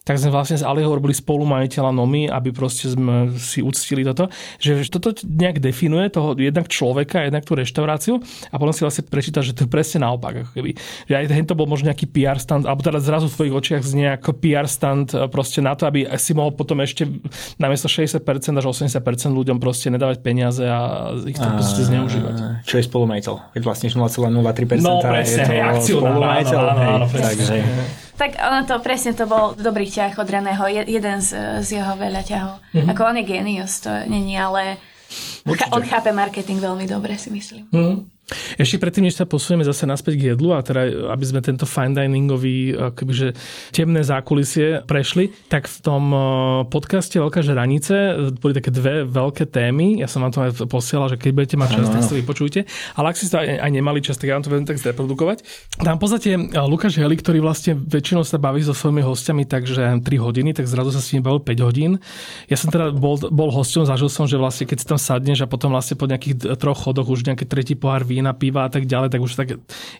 [0.01, 4.81] tak sme vlastne s Aliho robili spolumajiteľa Nomy, aby proste sme si uctili toto, že
[4.89, 8.17] toto nejak definuje toho jednak človeka, jednak tú reštauráciu
[8.49, 10.41] a potom si vlastne prečíta, že to je presne naopak.
[10.41, 10.73] Ako keby.
[11.05, 14.09] Že aj to bol možno nejaký PR stand, alebo teda zrazu v tvojich očiach znie
[14.17, 17.05] ako PR stand e, proste na to, aby si mohol potom ešte
[17.61, 18.25] namiesto 60%
[18.57, 22.65] až 80% ľuďom proste nedávať peniaze a ich to proste zneužívať.
[22.65, 23.53] Čo je spolumajiteľ?
[23.53, 27.29] Keď vlastne 0,03% no, presne, je to akcionár, áno, áno, áno, presne.
[27.37, 27.57] Takže...
[28.21, 32.21] Tak ono to, presne to bol dobrý ťah od Reného, jeden z, z jeho veľa
[32.21, 32.61] ťahov.
[32.69, 32.89] Mm-hmm.
[32.93, 34.77] Ako on je genius, to není, ale
[35.41, 35.73] Určite.
[35.73, 37.65] on chápe marketing veľmi dobre, si myslím.
[37.73, 37.97] Mm-hmm.
[38.55, 41.93] Ešte predtým, než sa posunieme zase naspäť k jedlu a teda, aby sme tento fine
[41.93, 43.35] diningový akobyže
[43.75, 46.19] temné zákulisie prešli, tak v tom eh,
[46.67, 50.01] podcaste Veľká žranice boli také dve veľké témy.
[50.01, 52.59] Ja som vám to aj posielal, že keď budete mať čas, tak si to vypočujte.
[52.97, 55.45] Ale ak si to aj, aj nemali čas, tak ja vám to budem tak zreprodukovať.
[55.81, 60.01] Tam v podstate eh, Lukáš Heli, ktorý vlastne väčšinou sa baví so svojimi hostiami, takže
[60.01, 61.91] 3 hodiny, tak zrazu sa s nimi bavil 5 hodín.
[62.47, 65.47] Ja som teda bol, bol hostom, zažil som, že vlastne keď si tam sadneš a
[65.49, 68.85] potom vlastne po nejakých troch chodoch už nejaký tretí pohár vína vína, piva a tak
[68.85, 69.49] ďalej, tak už tak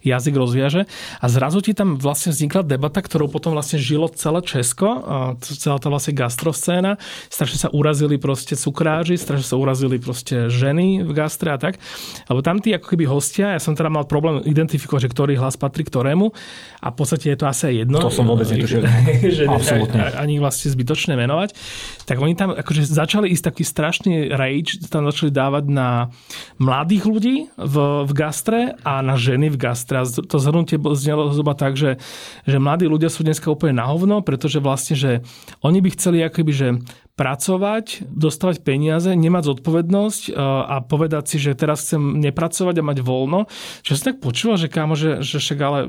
[0.06, 0.86] jazyk rozviaže.
[1.18, 5.02] A zrazu ti tam vlastne vznikla debata, ktorou potom vlastne žilo celé Česko,
[5.42, 7.02] celá tá vlastne gastroscéna.
[7.34, 11.82] Strašne sa urazili proste cukráži, strašne sa urazili proste ženy v gastre a tak.
[12.30, 15.58] Lebo tam tí ako keby hostia, ja som teda mal problém identifikovať, že ktorý hlas
[15.58, 16.30] patrí ktorému
[16.86, 17.98] a v podstate je to asi jedno.
[17.98, 18.86] To som vôbec netušil.
[19.50, 20.14] Absolutne.
[20.14, 21.58] Ani vlastne zbytočne menovať.
[22.06, 26.12] Tak oni tam akože začali ísť taký strašný rage, tam začali dávať na
[26.60, 30.02] mladých ľudí v, v gastre a na ženy v gastre.
[30.02, 32.02] A to zhrnutie znelo zhruba tak, že,
[32.46, 35.12] že mladí ľudia sú dneska úplne na hovno, pretože vlastne, že
[35.62, 36.68] oni by chceli akoby, že
[37.20, 42.98] pracovať, dostávať peniaze, nemať zodpovednosť e, a povedať si, že teraz chcem nepracovať a mať
[43.06, 43.46] voľno.
[43.86, 45.80] Čo som tak počula, že kámo, že, že však ale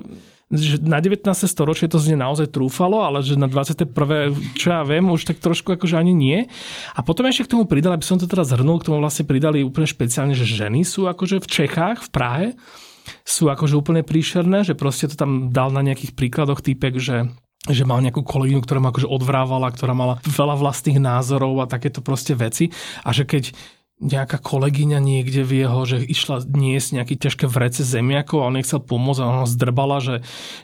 [0.53, 1.25] že na 19.
[1.49, 3.89] storočie to znie naozaj trúfalo, ale že na 21.
[4.53, 6.39] čo ja viem, už tak trošku akože ani nie.
[6.93, 9.65] A potom ešte k tomu pridal, aby som to teraz zhrnul, k tomu vlastne pridali
[9.65, 12.47] úplne špeciálne, že ženy sú akože v Čechách, v Prahe,
[13.25, 17.87] sú akože úplne príšerné, že proste to tam dal na nejakých príkladoch týpek, že že
[17.87, 22.35] mal nejakú kolegyňu, ktorá ma akože odvrávala, ktorá mala veľa vlastných názorov a takéto proste
[22.35, 22.75] veci.
[23.07, 23.55] A že keď
[24.03, 28.83] nejaká kolegyňa niekde v jeho, že išla niesť nejaký ťažké vrece zemiakov a on nechcel
[28.83, 30.15] pomôcť a ona zdrbala, že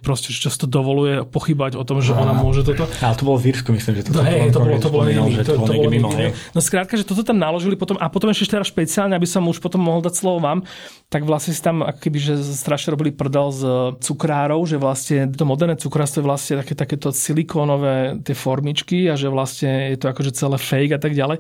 [0.03, 2.91] proste často dovoluje pochybať o tom, že ona môže toto.
[2.99, 5.43] Ale to bolo v Írsku, myslím, že to, to, hej, to bolo, to bolo, že
[5.47, 6.35] to, to, bolo mimo, hej.
[6.51, 9.63] No skrátka, že toto tam naložili potom a potom ešte teraz špeciálne, aby som už
[9.63, 10.67] potom mohol dať slovo vám,
[11.07, 13.63] tak vlastne si tam keby, že strašne robili prdel z
[14.03, 19.31] cukrárov, že vlastne to moderné cukrárstvo je vlastne také, takéto silikónové tie formičky a že
[19.31, 21.39] vlastne je to akože celé fake a tak ďalej.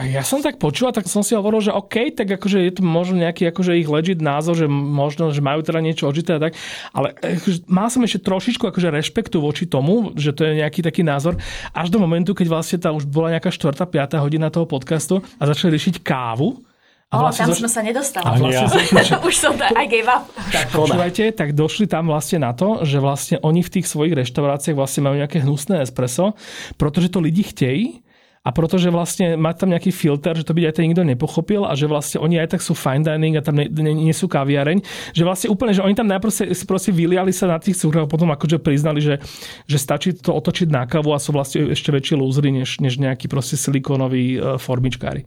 [0.00, 2.82] A ja som tak počul, tak som si hovoril, že OK, tak akože je to
[2.86, 6.54] možno nejaký akože ich legit názor, že možno, že majú teda niečo odžité a tak,
[6.94, 11.02] ale akože, mal som ešte trošičku akože rešpektu voči tomu, že to je nejaký taký
[11.02, 11.34] názor,
[11.74, 13.74] až do momentu, keď vlastne tá už bola nejaká 4.
[13.74, 14.22] 5.
[14.22, 16.62] hodina toho podcastu a začali riešiť kávu.
[17.06, 17.62] A vlastne oh, tam zaš...
[17.62, 18.24] sme sa nedostali.
[18.26, 19.18] A vlastne ja.
[19.30, 20.26] Už som to, I gave up.
[20.50, 24.74] Tak počúvajte, tak došli tam vlastne na to, že vlastne oni v tých svojich reštauráciách
[24.74, 26.34] vlastne majú nejaké hnusné espresso,
[26.74, 28.05] pretože to lidi chtějí
[28.46, 31.74] a protože vlastne má tam nejaký filter, že to by aj ten nikto nepochopil a
[31.74, 34.86] že vlastne oni aj tak sú fine dining a tam nie, nie, nie sú kaviareň,
[35.10, 38.12] že vlastne úplne, že oni tam najprv si, proste vyliali sa na tých cukroch a
[38.12, 39.18] potom akože priznali, že,
[39.66, 43.26] že stačí to otočiť na kávu a sú vlastne ešte väčší lúzry než, než nejaký
[43.26, 45.26] proste silikónoví uh, formičkári.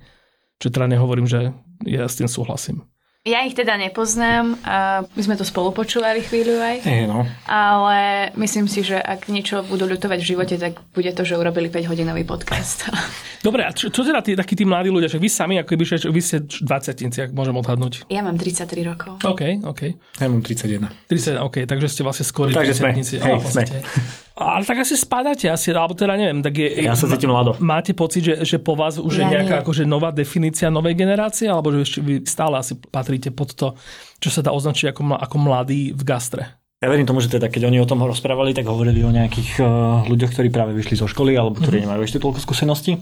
[0.64, 1.52] Čo teda nehovorím, že
[1.84, 2.88] ja s tým súhlasím.
[3.28, 6.88] Ja ich teda nepoznám a my sme to spolu počúvali chvíľu aj.
[7.04, 7.28] No.
[7.52, 11.68] Ale myslím si, že ak niečo budú ľutovať v živote, tak bude to, že urobili
[11.68, 12.88] 5-hodinový podcast.
[13.46, 15.84] Dobre, a čo, čo teda tí, takí tí mladí ľudia, že vy sami, ako by,
[15.84, 18.08] že vy ste 20 ak môžem odhadnúť?
[18.08, 19.20] Ja mám 33 rokov.
[19.28, 19.82] OK, OK.
[20.16, 20.88] Ja mám 31.
[21.12, 23.68] 31, OK, takže ste vlastne skôr no, takže sme, hej, sme.
[24.39, 26.39] Ale tak asi spadáte, asi, alebo teda neviem.
[26.39, 27.60] Tak je, ja sa cítim mlado.
[27.60, 31.52] Máte pocit, že, že po vás už ja je nejaká akože nová definícia novej generácie,
[31.52, 33.75] alebo že ešte vy stále asi patríte pod to,
[34.23, 36.56] čo sa dá označiť ako, ako mladý v gastre?
[36.80, 40.08] Ja verím tomu, že teda keď oni o tom rozprávali, tak hovorili o nejakých uh,
[40.08, 41.91] ľuďoch, ktorí práve vyšli zo školy alebo ktorí mm-hmm.
[41.91, 42.95] nemajú ešte toľko skúseností.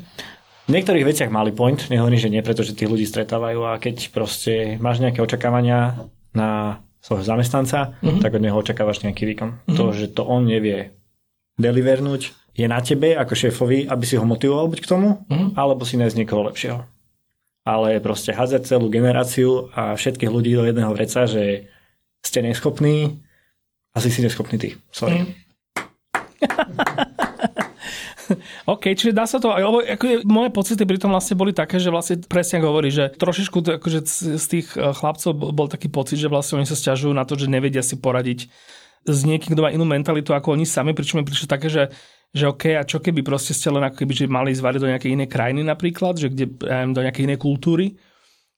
[0.65, 4.82] V niektorých veciach mali point, nehovorím, že nie, pretože tých ľudí stretávajú a keď proste
[4.82, 8.19] máš nejaké očakávania na svojho zamestnanca, mm-hmm.
[8.19, 9.50] tak od neho očakávaš nejaký výkon.
[9.54, 9.78] Mm-hmm.
[9.78, 10.97] To, že to on nevie
[11.58, 15.54] delivernúť, je na tebe ako šéfovi, aby si ho motivoval buď k tomu, mm.
[15.54, 16.82] alebo si nájsť niekoho lepšieho.
[17.67, 21.70] Ale proste hádzať celú generáciu a všetkých ľudí do jedného vreca, že
[22.26, 23.22] ste neschopní,
[23.93, 24.74] asi si neschopný ty.
[24.89, 25.22] Sorry.
[25.22, 25.34] Mm.
[28.67, 31.88] OK, čiže dá sa to, lebo ako moje pocity pri tom vlastne boli také, že
[31.88, 34.00] vlastne presne hovorí, že trošičku to, akože
[34.36, 37.48] z tých eh, chlapcov bol taký pocit, že vlastne oni sa stiažujú na to, že
[37.48, 38.52] nevedia si poradiť
[39.08, 41.89] s niekým, kto má inú mentalitu ako oni sami, pričom mi prišlo také, že
[42.36, 45.13] že OK, a čo keby proste ste len ako keby, že mali zvariť do nejakej
[45.15, 46.60] inej krajiny napríklad, že kde,
[46.91, 47.96] do nejakej inej kultúry,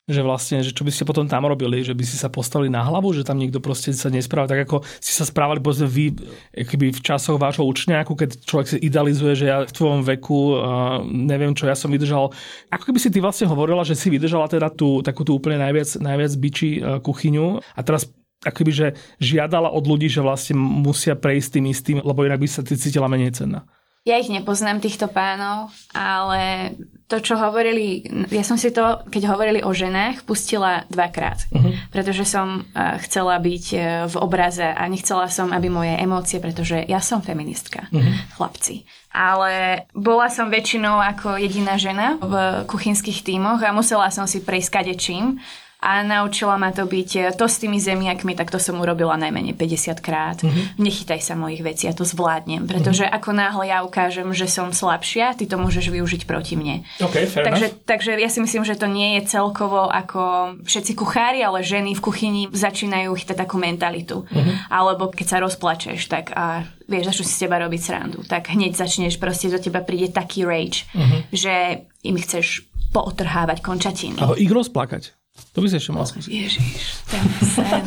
[0.10, 2.82] že vlastne, že čo by ste potom tam robili, že by si sa postavili na
[2.82, 6.18] hlavu, že tam niekto proste sa nespráva tak, ako si sa správali povedzme vy
[6.66, 11.06] keby v časoch vášho učňáku, keď človek si idealizuje, že ja v tvojom veku uh,
[11.06, 12.34] neviem, čo ja som vydržal.
[12.74, 16.02] Ako keby si ty vlastne hovorila, že si vydržala teda tú, takú tú úplne najviac,
[16.02, 18.10] najviac biči uh, kuchyňu a teraz
[18.46, 18.88] akoby, že
[19.20, 23.36] žiadala od ľudí, že vlastne musia prejsť tým istým, lebo inak by sa cítila menej
[23.36, 23.68] cenná.
[24.08, 26.74] Ja ich nepoznám, týchto pánov, ale
[27.12, 31.44] to, čo hovorili, ja som si to, keď hovorili o ženách, pustila dvakrát.
[31.52, 31.76] Uh-huh.
[31.92, 36.80] Pretože som uh, chcela byť uh, v obraze a nechcela som, aby moje emócie, pretože
[36.88, 38.40] ja som feministka, uh-huh.
[38.40, 38.88] chlapci.
[39.12, 42.34] Ale bola som väčšinou ako jediná žena v
[42.72, 45.44] kuchynských tímoch a musela som si prejsť kadečím
[45.80, 49.56] a naučila ma to byť e, to s tými zemiakmi, tak to som urobila najmenej
[49.56, 50.44] 50 krát.
[50.44, 50.76] Mm-hmm.
[50.76, 53.18] Nechytaj sa mojich vecí, ja to zvládnem, pretože mm-hmm.
[53.24, 56.84] ako náhle ja ukážem, že som slabšia, ty to môžeš využiť proti mne.
[57.00, 61.64] Okay, takže, takže ja si myslím, že to nie je celkovo ako všetci kuchári, ale
[61.64, 64.28] ženy v kuchyni začínajú chytať takú mentalitu.
[64.28, 64.68] Mm-hmm.
[64.68, 68.76] Alebo keď sa rozplačeš, tak a vieš, začnú si z teba robiť srandu, tak hneď
[68.76, 71.32] začneš, proste do teba príde taký rage, mm-hmm.
[71.32, 74.18] že im chceš pootrhávať končatiny.
[74.20, 75.19] Alebo ich rozplakať.
[75.54, 76.32] To by si ešte mal skúsiť.
[76.32, 77.86] Ježiš, ten sen.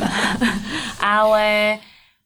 [1.00, 1.78] Ale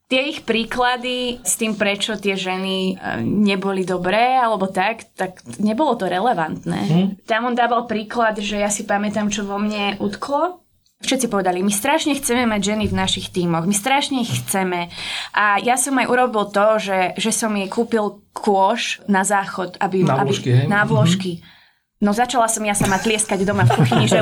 [0.07, 5.99] tie ich príklady s tým, prečo tie ženy e, neboli dobré alebo tak, tak nebolo
[5.99, 6.81] to relevantné.
[6.87, 7.07] Hm?
[7.27, 10.63] Tam on dával príklad, že ja si pamätám, čo vo mne utklo.
[10.97, 14.89] Všetci povedali, my strašne chceme mať ženy v našich tímoch, my strašne ich chceme.
[15.37, 20.09] A ja som aj urobil to, že, že som jej kúpil kôš na záchod, aby...
[20.09, 21.33] Na vložky, aby, Na vložky.
[21.37, 21.56] Mm-hmm
[21.97, 24.21] No začala som ja sama tlieskať doma v kuchyni, že,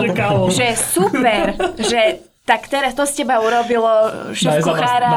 [0.54, 3.90] že super, že tak teraz to z teba urobilo
[4.36, 5.10] šéf kuchára.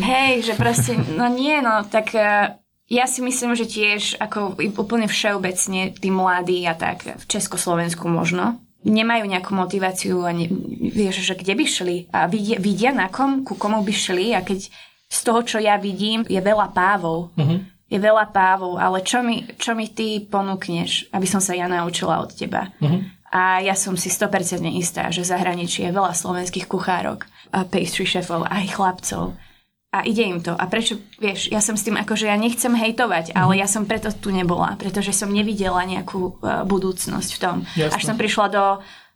[0.00, 2.54] Hej, že proste, no nie, no tak e,
[2.86, 8.62] ja si myslím, že tiež ako úplne všeobecne tí mladí a tak v Československu možno,
[8.86, 10.46] nemajú nejakú motiváciu a ne,
[10.94, 14.40] vieš, že kde by šli a vidia, vidia na kom, ku komu by šli a
[14.46, 14.70] keď
[15.10, 17.34] z toho, čo ja vidím, je veľa pávov.
[17.34, 17.62] Uh-huh.
[17.86, 22.18] Je veľa pávov, ale čo mi, čo mi ty ponúkneš, aby som sa ja naučila
[22.18, 22.74] od teba?
[22.82, 23.06] Uh-huh.
[23.30, 28.06] A ja som si 100% istá, že v zahraničí je veľa slovenských kuchárok, a pastry
[28.06, 29.38] šefov, aj chlapcov.
[29.94, 30.52] A ide im to.
[30.52, 33.36] A prečo, vieš, ja som s tým akože ja nechcem hejtovať, mm.
[33.38, 37.56] ale ja som preto tu nebola, pretože som nevidela nejakú uh, budúcnosť v tom.
[37.78, 37.94] Jasne.
[37.96, 38.66] Až som prišla do,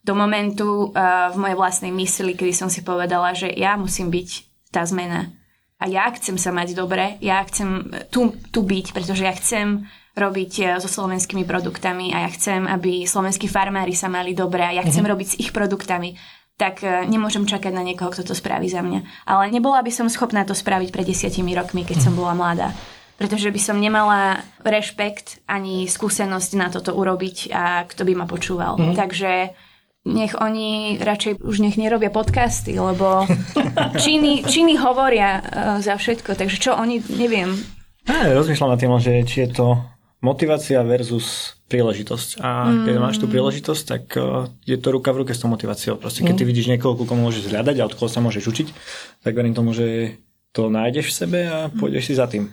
[0.00, 4.28] do momentu uh, v mojej vlastnej mysli, kedy som si povedala, že ja musím byť
[4.70, 5.39] tá zmena
[5.80, 10.52] a ja chcem sa mať dobre, ja chcem tu, tu byť, pretože ja chcem robiť
[10.60, 14.84] eh, so slovenskými produktami a ja chcem, aby slovenskí farmári sa mali dobre a ja
[14.84, 15.12] chcem mm-hmm.
[15.16, 16.14] robiť s ich produktami
[16.60, 19.24] tak eh, nemôžem čakať na niekoho, kto to spraví za mňa.
[19.24, 22.76] Ale nebola by som schopná to spraviť pred desiatimi rokmi, keď som bola mladá.
[23.16, 28.80] Pretože by som nemala rešpekt ani skúsenosť na toto urobiť a kto by ma počúval.
[28.80, 28.96] Mm.
[28.96, 29.52] Takže
[30.08, 33.28] nech oni radšej už nech nerobia podcasty, lebo
[34.02, 35.42] činy, činy hovoria uh,
[35.84, 37.52] za všetko, takže čo oni, neviem.
[38.08, 39.66] Ja, rozmýšľam nad tým, že či je to
[40.24, 42.40] motivácia versus príležitosť.
[42.40, 42.84] A mm.
[42.88, 46.00] keď máš tú príležitosť, tak uh, je to ruka v ruke s tou motiváciou.
[46.00, 46.40] Proste keď mm.
[46.40, 48.68] ty vidíš niekoho, komu môžeš zhľadať a od koho sa môžeš učiť,
[49.20, 50.16] tak verím tomu, že
[50.50, 52.08] to nájdeš v sebe a pôjdeš mm.
[52.08, 52.48] si za tým.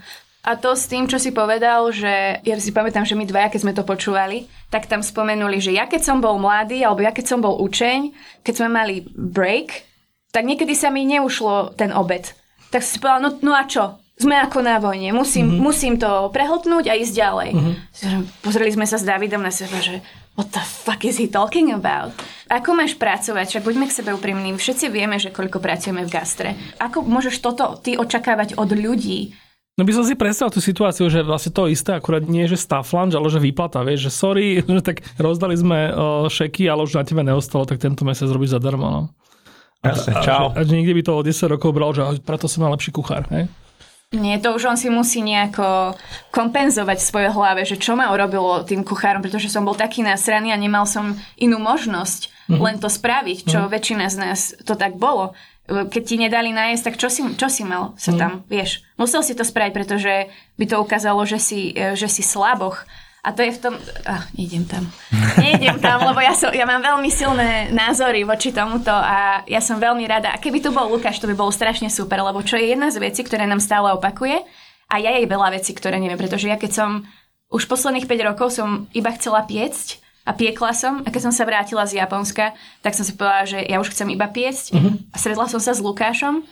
[0.48, 3.62] A to s tým, čo si povedal, že ja si pamätám, že my dvaja, keď
[3.68, 7.36] sme to počúvali, tak tam spomenuli, že ja keď som bol mladý, alebo ja keď
[7.36, 8.16] som bol učeň,
[8.48, 9.84] keď sme mali break,
[10.32, 12.32] tak niekedy sa mi neušlo ten obed.
[12.72, 14.00] Tak si povedal, no, no a čo?
[14.16, 15.62] Sme ako na vojne, musím, mm-hmm.
[15.62, 17.50] musím to prehltnúť a ísť ďalej.
[17.52, 18.42] Mm-hmm.
[18.42, 20.00] Pozreli sme sa s Davidom na seba, že
[20.40, 22.16] what the fuck is he talking about?
[22.48, 23.52] Ako máš pracovať?
[23.52, 24.56] Však buďme k sebe úprimní.
[24.56, 26.50] Všetci vieme, že koľko pracujeme v gastre.
[26.80, 29.36] Ako môžeš toto ty očakávať od ľudí?
[29.78, 32.90] No by som si predstavil tú situáciu, že vlastne to isté, akurát nie, že staff
[32.98, 35.94] lunch, ale že výplata, vieš, že sorry, že tak rozdali sme
[36.26, 39.02] šeky, ale už na tebe neostalo, tak tento mesiac robíš zadarmo, no.
[39.86, 40.58] Jasne, čau.
[40.58, 42.90] A, a, a niekde by to o 10 rokov bral, že preto som mal lepší
[42.90, 43.46] kuchár, hej?
[44.16, 45.92] Nie, to už on si musí nejako
[46.32, 50.56] kompenzovať v svojej hlave, že čo ma urobilo tým kuchárom, pretože som bol taký nasraný
[50.56, 52.64] a nemal som inú možnosť mm-hmm.
[52.64, 53.74] len to spraviť, čo mm-hmm.
[53.76, 55.36] väčšina z nás to tak bolo
[55.68, 58.20] keď ti nedali najesť, tak čo si, čo si mal sa mm.
[58.20, 58.88] tam, vieš.
[58.96, 62.88] Musel si to spraviť, pretože by to ukázalo, že si, e, že si slaboch.
[63.28, 63.76] A to je v tom...
[64.08, 64.88] Ah, nejdem tam.
[65.44, 69.84] Nejdem tam, lebo ja, som, ja mám veľmi silné názory voči tomuto a ja som
[69.84, 70.32] veľmi rada.
[70.32, 73.04] A keby tu bol Lukáš, to by bolo strašne super, lebo čo je jedna z
[73.04, 74.40] vecí, ktoré nám stále opakuje
[74.88, 76.90] a ja jej veľa vecí, ktoré neviem, pretože ja keď som
[77.52, 81.48] už posledných 5 rokov som iba chcela piecť, a piekla som a keď som sa
[81.48, 82.52] vrátila z Japonska,
[82.84, 84.94] tak som si povedala, že ja už chcem iba piecť uh-huh.
[85.12, 86.44] a stretla som sa s Lukášom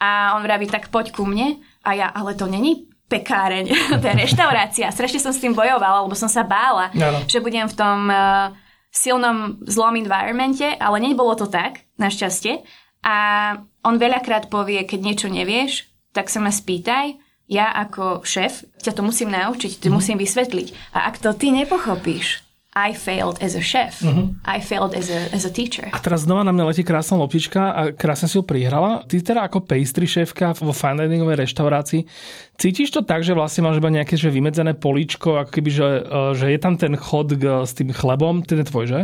[0.00, 3.68] a on vraví, tak poď ku mne a ja, ale to není pekáreň,
[4.00, 4.88] to je reštaurácia.
[4.88, 7.24] Strašne som s tým bojovala, lebo som sa bála, no.
[7.28, 8.52] že budem v tom uh,
[8.88, 12.64] silnom zlom environmente, ale nebolo to tak, našťastie.
[13.04, 13.16] A
[13.84, 17.16] on veľakrát povie, keď niečo nevieš, tak sa ma spýtaj,
[17.48, 19.94] ja ako šéf ťa to musím naučiť, to mm.
[19.94, 20.92] musím vysvetliť.
[20.92, 22.44] A ak to ty nepochopíš,
[22.78, 23.98] i failed as a chef.
[24.02, 24.30] Uh-huh.
[24.46, 25.90] I failed as a, as a teacher.
[25.90, 29.02] A teraz znova na mňa letí krásna loptička a krásne si ju prihrala.
[29.10, 32.06] Ty teda ako pastry šéfka vo fine diningovej reštaurácii,
[32.54, 36.20] cítiš to tak, že vlastne máš iba nejaké že vymedzené políčko, ako keby, že, e,
[36.38, 39.00] že je tam ten chod s tým chlebom, ten je tvoj, že?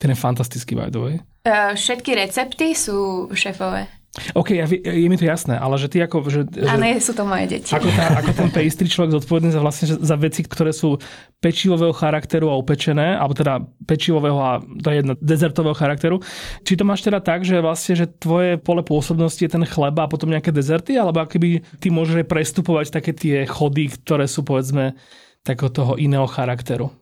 [0.00, 1.16] Ten je fantastický, by the way.
[1.46, 4.01] Uh, všetky recepty sú šéfové.
[4.12, 6.28] OK, ja, je mi to jasné, ale že ty ako...
[6.28, 7.72] Že, a nie sú to moje deti.
[7.72, 11.00] Ako, tá, ako ten pastry človek zodpovedný za, vlastne, za veci, ktoré sú
[11.40, 16.20] pečivového charakteru a upečené, alebo teda pečivového a to je jedno, dezertového charakteru.
[16.60, 20.12] Či to máš teda tak, že vlastne, že tvoje pole pôsobnosti je ten chleba a
[20.12, 24.92] potom nejaké dezerty, alebo akoby ty môžeš prestupovať také tie chody, ktoré sú povedzme
[25.40, 27.01] takého toho iného charakteru?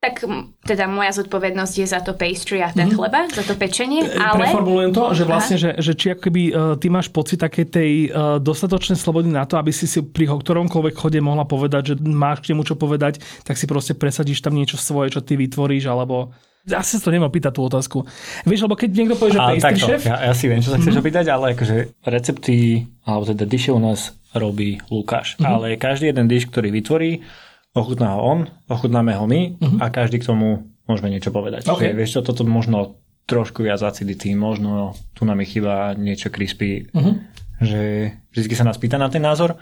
[0.00, 0.24] Tak
[0.64, 2.96] teda moja zodpovednosť je za to pastry a ten mm-hmm.
[2.96, 4.48] chleba, za to pečenie, e, ale...
[4.48, 8.40] Preformulujem to, že vlastne, že, že či akoby uh, ty máš pocit takej tej uh,
[8.40, 12.56] dostatočnej slobody na to, aby si si pri ktoromkoľvek chode mohla povedať, že máš k
[12.56, 16.32] nemu čo povedať, tak si proste presadíš tam niečo svoje, čo ty vytvoríš, alebo...
[16.64, 18.04] Ja si to nemám pýtať tú otázku.
[18.48, 20.00] Vieš, lebo keď niekto povie, že pastry takto, šéf...
[20.08, 21.04] Ja, ja, si viem, čo sa chceš mm-hmm.
[21.04, 21.76] opýtať, ale akože
[22.08, 25.36] recepty, alebo teda diše u nás robí Lukáš.
[25.36, 25.44] Mm-hmm.
[25.44, 27.20] Ale každý jeden dish, ktorý vytvorí,
[27.74, 29.78] ochutná ho on, ochutnáme ho my uh-huh.
[29.78, 31.70] a každý k tomu môžeme niečo povedať.
[31.70, 31.94] Okay.
[31.94, 32.98] Čiže, vieš čo, toto možno
[33.30, 37.22] trošku viac acidity, možno tu nám je chyba niečo crispy, uh-huh.
[37.62, 39.54] že vždy sa nás pýta na ten názor.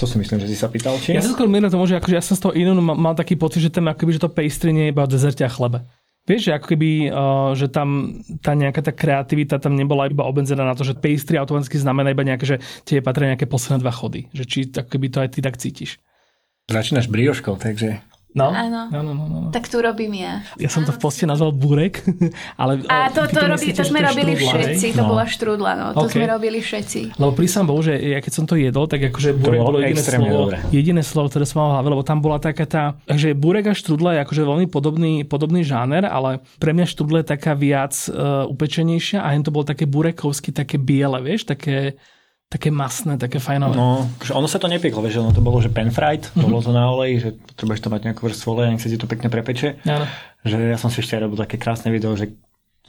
[0.00, 0.96] To si myslím, že si sa pýtal.
[0.98, 1.14] Či?
[1.14, 3.36] Ja sa skôr mýlim tomu, že akože ja som z toho inú mal, mal taký
[3.36, 5.84] pocit, že tam akoby, že to pastry nie je iba o dezerte a chlebe.
[6.22, 10.62] Vieš, že ako keby, uh, že tam tá nejaká tá kreativita tam nebola iba obmedzená
[10.62, 12.56] na to, že pastry automaticky znamená iba nejaké, že
[12.86, 14.30] tie patria nejaké posledné dva chody.
[14.30, 15.98] Že či ako keby to aj ty tak cítiš.
[16.70, 17.98] Začínaš brioškou, takže...
[18.32, 18.88] No, Áno.
[18.88, 19.38] no, no, no, no.
[19.52, 20.40] Tak tu robím ja.
[20.56, 22.00] Ja som to v poste nazval burek,
[22.62, 22.80] ale...
[22.88, 24.56] A to, to, robí, myslíte, to sme je robili štrúdla, hej?
[24.56, 25.08] všetci, to No.
[25.12, 25.86] bola štrúdla, no.
[25.92, 26.12] To OK.
[26.16, 27.00] sme robili všetci.
[27.20, 30.00] Lebo prísam bol, že ja keď som to jedol, tak akože burek bolo bolo jediné
[30.00, 30.56] slovo, dobré.
[30.72, 33.74] jediné slovo, ktoré som mal v hlave, lebo tam bola taká tá, že burek a
[33.76, 38.48] štrudla je akože veľmi podobný, podobný žáner, ale pre mňa štrudla je taká viac uh,
[38.48, 42.00] upečenejšia a hen to bolo také burekovsky, také biele, vieš, také,
[42.52, 43.72] také masné, také fajnové.
[43.72, 46.44] No, ono sa to nepieklo, vieš, ono to bolo, že pan fried, Mhm.
[46.44, 49.08] bolo to na oleji, že potrebuješ to mať nejakú vrstvu oleja, nech sa ti to
[49.08, 49.80] pekne prepeče.
[49.82, 50.04] Áno.
[50.44, 52.36] Že ja som si ešte robil také krásne video, že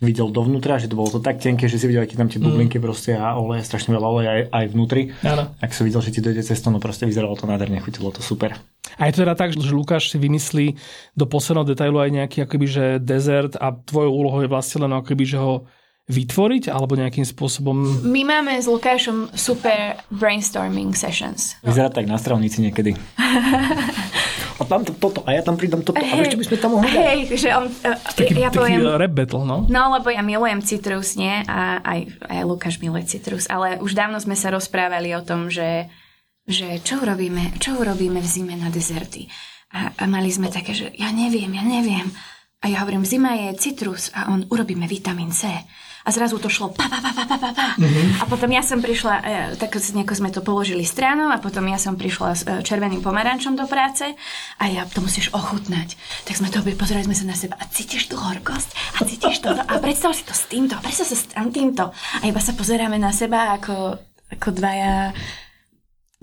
[0.02, 2.76] videl dovnútra, že to bolo to tak tenké, že si videl, aký tam tie bublinky
[2.76, 5.02] proste a oleje, strašne veľa oleja aj, aj vnútri.
[5.24, 5.56] Áno.
[5.58, 8.20] Ak som videl, že ti dojde cez to, no proste vyzeralo to nádherne, chutilo to
[8.20, 8.52] super.
[9.00, 10.76] A je to teda tak, že Lukáš si vymyslí
[11.14, 15.24] do posledného detailu aj nejaký akoby, že dezert a tvojou úlohou je vlastne len akoby,
[15.24, 15.64] že ho
[16.04, 18.04] vytvoriť alebo nejakým spôsobom...
[18.04, 21.56] My máme s Lukášom super brainstorming sessions.
[21.64, 23.00] Vyzerá tak na stravnici niekedy.
[24.60, 26.92] a tam to, toto, a ja tam pridám toto, a ešte by sme tam mohli.
[26.92, 29.64] Hej, že on, uh, Taký, ja taký poviem, rap battle, no?
[29.72, 31.32] No, lebo ja milujem citrus, nie?
[31.48, 33.48] A aj, aj Lukáš miluje citrus.
[33.48, 35.88] Ale už dávno sme sa rozprávali o tom, že,
[36.44, 39.32] že čo, urobíme, čo urobíme v zime na dezerty.
[39.72, 42.12] A, a mali sme také, že ja neviem, ja neviem.
[42.60, 45.48] A ja hovorím, zima je citrus a on urobíme vitamín C.
[46.04, 47.68] A zrazu to šlo pa, pa, pa, pa, pa, pa, pa.
[48.20, 51.80] A potom ja som prišla, e, tak nejako sme to položili stranou a potom ja
[51.80, 54.12] som prišla s e, červeným pomarančom do práce
[54.60, 55.96] a ja to musíš ochutnať.
[56.28, 59.48] Tak sme to obi pozerali sme sa na seba a cítiš tú horkosť a cítiš
[59.48, 61.96] to a predstav si to s týmto a predstav sa s týmto.
[61.96, 63.96] A iba sa pozeráme na seba ako,
[64.36, 65.16] ako dvaja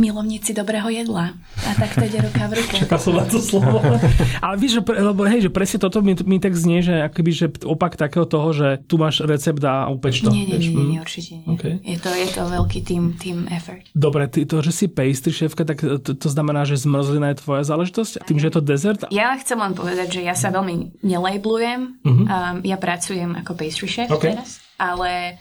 [0.00, 1.36] milovníci dobrého jedla.
[1.60, 2.74] A tak to ide ruka v ruke.
[2.80, 3.84] Čakal som na to slovo.
[4.44, 7.30] Ale víš, že, pre, lebo hej, že presne toto mi, mi tak znie, že akoby,
[7.30, 10.32] že opak takého toho, že tu máš recept a upeč to.
[10.32, 10.90] Nie, nie, vieš, nie, nie, mm.
[10.90, 11.46] nie, určite nie.
[11.52, 11.64] OK.
[11.84, 13.84] Je, to, je to veľký team, team effort.
[13.92, 17.62] Dobre, ty, to, že si pastry šéfka, tak to, to znamená, že zmrzlina je tvoja
[17.68, 18.24] záležitosť?
[18.24, 19.00] Tým, že je to dezert?
[19.12, 22.00] Ja chcem len povedať, že ja sa veľmi nelablujem.
[22.00, 22.24] Uh-huh.
[22.24, 24.16] Um, ja pracujem ako pastry chef Mhm.
[24.16, 24.24] OK.
[24.24, 25.36] teraz, ale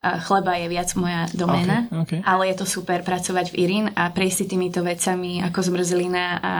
[0.00, 1.84] chleba je viac moja doména.
[1.92, 2.12] OK, OK.
[2.24, 6.54] Ale je to super pracovať v Irin a prejsť si týmito vecami ako zmrzlina a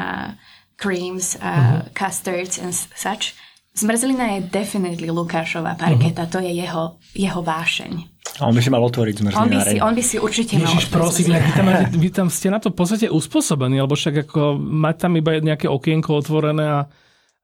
[0.77, 1.81] creams a uh-huh.
[1.97, 3.37] custards and such.
[3.77, 6.33] Zmrzlina je definitely Lukášova parketa, uh-huh.
[6.33, 6.85] to je jeho,
[7.17, 7.93] jeho vášeň.
[8.41, 9.81] A on by si mal otvoriť On by, si, zmrzlináreň.
[9.85, 12.73] on by si určite mal Ježiš, otvoriť prosím, vy tam, vy tam ste na to
[12.73, 16.81] v podstate uspôsobení, lebo však ako mať tam iba nejaké okienko otvorené a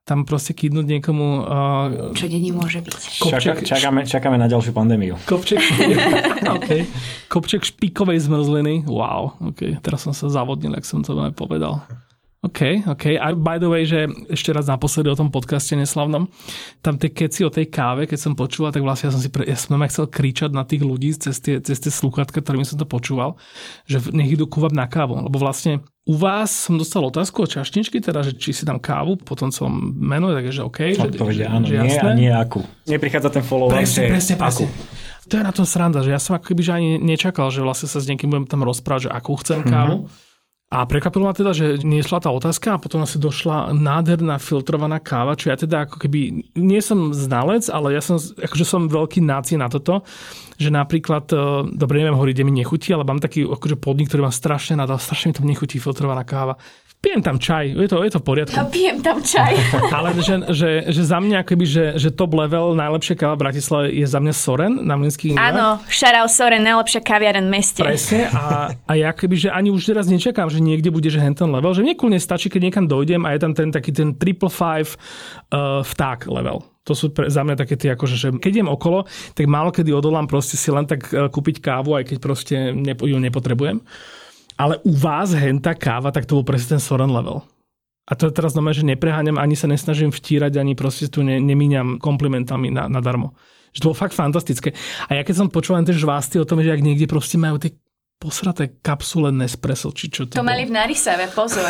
[0.06, 3.26] tam proste kýdnuť niekomu uh, Čo není môže byť.
[3.26, 5.18] kopček, Čaká, čakáme, čakáme na ďalšiu pandémiu.
[5.26, 5.58] kopček,
[6.56, 6.86] okay.
[7.26, 8.86] kopček špikovej zmrzliny.
[8.86, 9.74] Wow, okay.
[9.82, 11.82] teraz som sa zavodnil, ak som to povedal.
[12.44, 13.16] OK, OK.
[13.16, 16.28] A by the way, že ešte raz naposledy o tom podcaste neslavnom,
[16.84, 19.48] tam tie keci o tej káve, keď som počúval, tak vlastne ja som si pre,
[19.48, 22.84] ja som chcel kričať na tých ľudí cez tie, cez tie sluchatka, ktorými som to
[22.84, 23.40] počúval,
[23.88, 25.16] že nech idú kúvať na kávu.
[25.26, 29.18] Lebo vlastne u vás som dostal otázku o čašničky, teda, že či si dám kávu
[29.18, 30.94] po tom celom menu, takže OK.
[30.94, 32.62] Že, Odpovedia áno, že nie a nie akú.
[32.86, 34.70] Neprichádza ten follow Presne, presne, presne.
[35.26, 37.90] To je na tom sranda, že ja som ako keby že ani nečakal, že vlastne
[37.90, 40.06] sa s niekým budem tam rozprávať, že akú chcem kávu.
[40.66, 45.38] A prekvapilo ma teda, že niesla tá otázka a potom asi došla nádherná filtrovaná káva,
[45.38, 49.54] čo ja teda ako keby, nie som znalec, ale ja som, akože som veľký náci
[49.54, 50.02] na toto,
[50.58, 54.34] že napríklad, e, dobre, neviem kde mi nechutí, ale mám taký akože podnik, ktorý mám
[54.34, 56.58] strašne nadal, strašne mi tam nechutí filtrovaná káva.
[57.06, 58.58] Pijem tam čaj, je to, je to v poriadku.
[58.58, 59.54] Ja pijem tam čaj.
[59.94, 63.94] Ale že, že, že za mňa akoby, že, že top level, najlepšia káva v Bratislave
[63.94, 65.54] je za mňa Soren na Mlinských Nivách.
[65.54, 67.86] Áno, Šarau Soren, najlepšia kaviareň v meste.
[67.86, 71.30] Presne a, a ja keby, že ani už teraz nečakám, že niekde bude, že hen
[71.30, 74.18] ten level, že mne kľudne stačí, keď niekam dojdem a je tam ten taký ten
[74.18, 74.98] triple five
[75.54, 76.66] uh, vták level.
[76.90, 79.94] To sú pre, za mňa také tie, akože, že keď idem okolo, tak málo kedy
[79.94, 82.54] odolám proste si len tak uh, kúpiť kávu, aj keď proste
[82.98, 83.78] ju nepotrebujem.
[84.56, 87.44] Ale u vás henta káva, tak to bol presne ten Soren level.
[88.06, 91.98] A to teraz znamená, že nepreháňam, ani sa nesnažím vtírať, ani proste tu ne, nemíňam
[91.98, 93.34] komplimentami na, nadarmo.
[93.74, 94.72] Že to bolo fakt fantastické.
[95.10, 97.74] A ja keď som len tie žvásty o tom, že ak niekde proste majú tie
[98.16, 101.68] posraté kapsule Nespresso, či čo to, To mali v Narisave, pozor.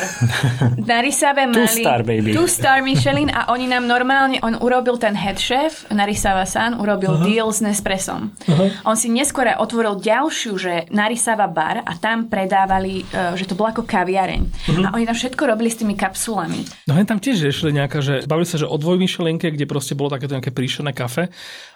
[0.78, 1.82] V Narisave mali...
[1.82, 2.30] star, baby.
[2.30, 7.18] Two star Michelin a oni nám normálne, on urobil ten head chef, Narisava San, urobil
[7.18, 7.26] uh-huh.
[7.26, 8.30] deal s Nespressom.
[8.46, 8.70] Uh-huh.
[8.86, 13.74] On si neskôr otvoril ďalšiu, že Narisava bar a tam predávali, uh, že to bola
[13.74, 14.42] ako kaviareň.
[14.46, 14.86] Uh-huh.
[14.86, 16.62] A oni tam všetko robili s tými kapsulami.
[16.86, 20.38] No tam tiež riešili nejaká, že bavili sa, že o dvojmyšelinke, kde proste bolo takéto
[20.38, 21.26] nejaké príšerné kafe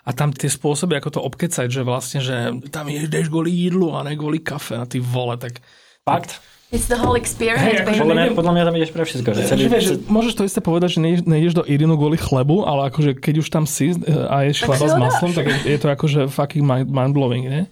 [0.04, 4.04] a tam tie spôsoby, ako to obkecať, že vlastne, že tam ideš kvôli jídlu a
[4.04, 5.60] ne kvôli kafe a ty vole, tak...
[6.00, 6.40] Fakt?
[6.70, 7.98] It's the whole experience, Hej, akože baby.
[7.98, 9.28] Podľa mňa, podľa mňa tam ideš pre všetko.
[9.34, 12.62] Že celý, Že, vieš, že môžeš to isté povedať, že nejdeš, do Irinu kvôli chlebu,
[12.62, 15.56] ale akože keď už tam si e, a ješ Tak chleba s maslom, tak je,
[15.66, 17.62] je to akože fucking mind, mind-blowing, ne?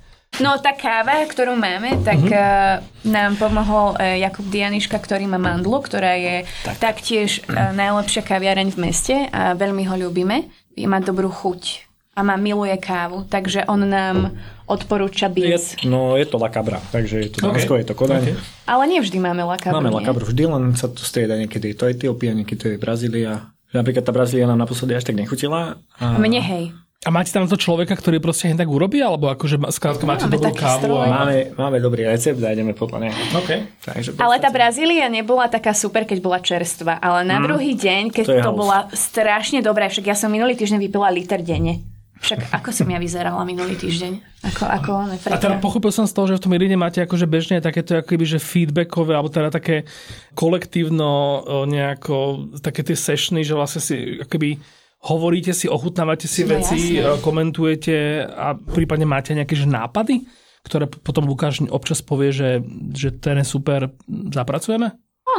[0.42, 5.80] No tá káva, ktorú máme, tak uh, nám pomohol uh, Jakub Dianiška, ktorý má mandlu,
[5.80, 6.76] ktorá je tak.
[6.82, 10.52] taktiež uh, najlepšia kaviareň v meste a veľmi ho ľúbime.
[10.84, 11.87] Má dobrú chuť
[12.18, 14.34] a má miluje kávu, takže on nám
[14.66, 15.78] odporúča Beans.
[15.78, 17.80] Je, no je to Lakabra, takže je to Dánsko, okay.
[17.80, 18.22] je to Kodaň.
[18.26, 18.36] Okay.
[18.66, 21.78] Ale nie vždy máme Lakabru, Máme Lakabru vždy, len sa to strieda niekedy.
[21.78, 23.54] To je Etiópia, niekedy to je Brazília.
[23.70, 25.78] Napríklad tá Brazília nám naposledy až tak nechutila.
[26.02, 26.18] A...
[26.18, 26.64] Mne hej.
[27.06, 30.50] A máte tam to človeka, ktorý proste tak urobí, alebo akože skrátka máte máme dobrú
[30.50, 30.98] kávu?
[30.98, 31.06] A...
[31.06, 33.18] Máme, máme dobrý recept a ideme podľa neho.
[33.38, 33.70] Okay.
[33.86, 37.44] Takže ale tá Brazília nebola taká super, keď bola čerstvá, ale na mm.
[37.46, 41.38] druhý deň, keď to, to bola strašne dobrá, však ja som minulý týždeň vypila liter
[41.38, 41.86] denne.
[42.18, 44.42] Však ako som ja vyzerala minulý týždeň?
[44.50, 44.90] Ako, ako
[45.30, 48.24] A teda pochopil som z toho, že v tom Irine máte akože bežne takéto akoby,
[48.26, 49.86] že feedbackové, alebo teda také
[50.34, 54.58] kolektívno nejako, také tie sessiony, že vlastne si akoby
[54.98, 57.22] hovoríte si, ochutnávate si no, veci, jasne.
[57.22, 60.26] komentujete a prípadne máte nejaké že nápady,
[60.66, 62.58] ktoré potom Lukáš občas povie, že,
[62.90, 64.90] že ten je super, zapracujeme?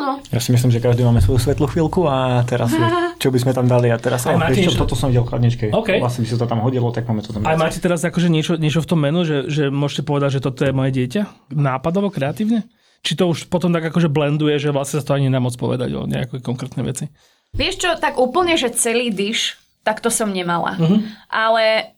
[0.10, 0.26] Áno.
[0.34, 2.74] Ja si myslím, že každý máme svoju svetlú chvíľku a teraz
[3.22, 4.80] čo by sme tam dali a teraz aj máte niečo...
[4.80, 5.66] toto som videl v chladničke.
[5.70, 6.02] Okay.
[6.02, 7.46] Vlastne by sa to tam hodilo, tak máme to tam.
[7.46, 10.66] Aj máte teraz akože niečo, niečo v tom menu, že, že môžete povedať, že toto
[10.66, 11.54] je moje dieťa?
[11.54, 12.66] Nápadovo, kreatívne?
[13.06, 15.90] Či to už potom tak akože blenduje, že vlastne sa to ani nemá moc povedať
[15.96, 17.08] o nejaké konkrétne veci?
[17.56, 19.56] Vieš čo, tak úplne, že celý dyš,
[19.88, 20.76] tak to som nemala.
[20.76, 21.02] Uh-huh.
[21.32, 21.96] Ale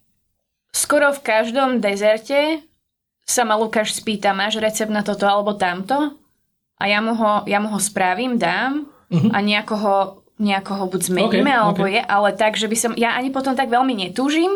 [0.72, 2.62] skoro v každom dezerte
[3.26, 6.21] sa ma Lukáš spýta, máš recept na toto alebo tamto?
[6.82, 9.30] A ja mu ho, ja mu ho spravím, dám uh-huh.
[9.30, 9.98] a nejako ho,
[10.42, 11.94] nejako ho buď zmeníme, okay, alebo okay.
[11.96, 14.50] je, ale tak, že by som, ja ani potom tak veľmi netúžim,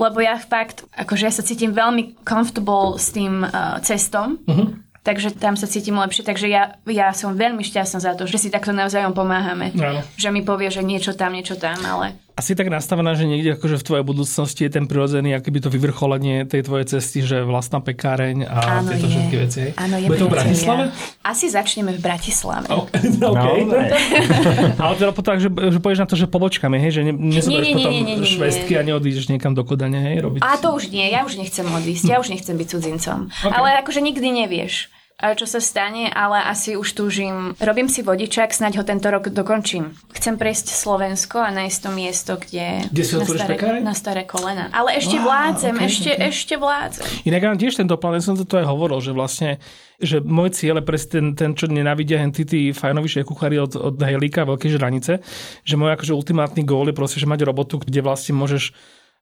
[0.00, 4.40] lebo ja fakt, akože ja sa cítim veľmi comfortable s tým uh, cestom.
[4.48, 6.24] Uh-huh takže tam sa cítim lepšie.
[6.24, 9.72] Takže ja, ja som veľmi šťastná za to, že si takto navzájom pomáhame.
[9.74, 10.04] Áno.
[10.20, 12.20] Že mi povie, že niečo tam, niečo tam, ale...
[12.40, 16.48] Asi tak nastavená, že niekde akože v tvojej budúcnosti je ten prirodzený, akoby to vyvrcholenie
[16.48, 19.12] tej tvojej cesty, že vlastná pekáreň a áno, tieto je.
[19.12, 19.62] všetky veci.
[19.76, 20.84] Áno, je Bude to v Bratislave?
[21.20, 22.64] Asi začneme v Bratislave.
[22.72, 23.12] Okay.
[23.28, 23.60] okay.
[24.72, 27.76] No, ale teda potom, že, že povieš na to, že pobočkami, hej, že ne, nezoberieš
[27.76, 30.40] potom nie, nie, nie, švestky a neodídeš niekam do Kodane, hej, robiť.
[30.40, 33.28] A to už nie, ja už nechcem odísť, ja už nechcem byť cudzincom.
[33.28, 33.52] Okay.
[33.52, 34.88] Ale akože nikdy nevieš
[35.36, 37.52] čo sa stane, ale asi už túžim.
[37.60, 39.92] Robím si vodičak, snaď ho tento rok dokončím.
[40.16, 42.88] Chcem prejsť Slovensko a nájsť to miesto, kde...
[42.88, 44.72] Kde si na staré, na staré kolena.
[44.72, 46.28] Ale ešte wow, vládzem, okay, ešte, okay.
[46.32, 47.06] ešte vládzem.
[47.28, 49.60] Inak mám tiež tento plán, ja som to aj hovoril, že vlastne
[50.00, 54.00] že môj cieľ je presne ten, ten čo nenávidia henty tí fajnovišie kuchári od, od
[54.00, 55.20] Hejlíka, Veľkej žranice,
[55.60, 58.72] že môj akože ultimátny gól je proste, že mať robotu, kde vlastne môžeš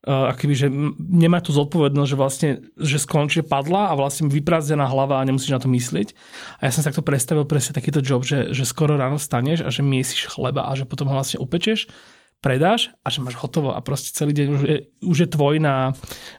[0.06, 0.68] akoby, že
[0.98, 5.60] nemá tú zodpovednosť, že vlastne, že skončí padla a vlastne vyprázdnená hlava a nemusíš na
[5.60, 6.14] to myslieť.
[6.62, 9.74] A ja som sa takto predstavil presne takýto job, že, že skoro ráno staneš a
[9.74, 11.90] že miesiš chleba a že potom ho vlastne upečeš
[12.38, 15.90] predáš a že máš hotovo a proste celý deň už je, už je tvoj na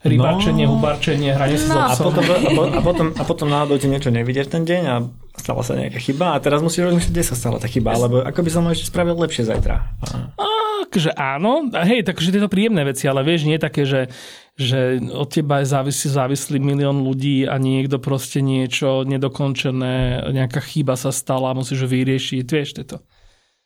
[0.08, 0.80] rybáčenie, no.
[0.80, 1.68] hubarčenie, hranie no.
[1.68, 2.36] sa a potom, a,
[2.72, 4.96] a, potom, a potom náhodou ti niečo nevidíš ten deň a
[5.40, 8.40] stala sa nejaká chyba a teraz musíš rozmýšľať, kde sa stala tá chyba, alebo ako
[8.44, 9.76] by som ešte spravil lepšie zajtra.
[10.36, 10.48] A
[10.90, 14.10] že áno, hej, takže tieto príjemné veci, ale vieš, nie také, že,
[14.58, 20.98] že od teba je závislý, závislý milión ľudí a niekto proste niečo nedokončené, nejaká chyba
[20.98, 22.98] sa stala, musíš ho vyriešiť, vieš, to.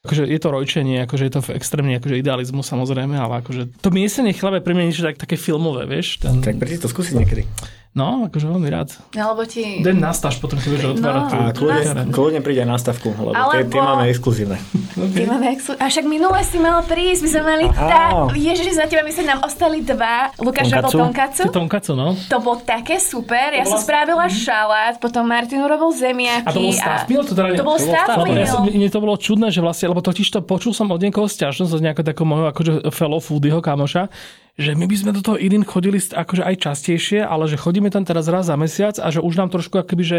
[0.03, 4.35] Akože je to rojčenie, akože je to extrémne akože idealizmus samozrejme, ale akože to miestenie
[4.35, 6.19] chlebe pre mňa niečo tak, také filmové, vieš.
[6.19, 6.43] Ten...
[6.43, 7.47] Tak prídi to skúsiť niekedy.
[7.93, 8.89] No, akože veľmi rád.
[9.13, 9.85] Alebo ti...
[9.85, 11.29] Den nastaž, potom si budeš otvárať.
[11.29, 13.53] No, kľudne, kľudne príde na stavku, lebo Alebo...
[13.53, 14.57] tie, tie máme exkluzívne.
[14.97, 15.21] Okay.
[15.21, 15.85] Tie máme exkluzívne.
[15.85, 18.25] A však minule si mal prísť, my sme mali tá...
[18.33, 20.33] Ježiš, za teba my sa nám ostali dva.
[20.41, 21.43] Lukáš robil tonkacu.
[21.53, 22.17] Tonkacu, no.
[22.33, 23.53] To bolo také super.
[23.53, 26.49] Ja som spravila šalát, potom Martin urobil zemiaky.
[26.49, 27.05] A to bol stav.
[27.05, 28.07] To, teda to bol stav
[28.43, 31.29] ja som, mne to bolo čudné, že vlastne, lebo totiž to počul som od niekoho
[31.29, 34.09] sťažnosť, od nejakého takého môjho akože fellow foodieho kamoša,
[34.53, 38.05] že my by sme do toho Irin chodili akože aj častejšie, ale že chodíme tam
[38.05, 40.17] teraz raz za mesiac a že už nám trošku akoby, že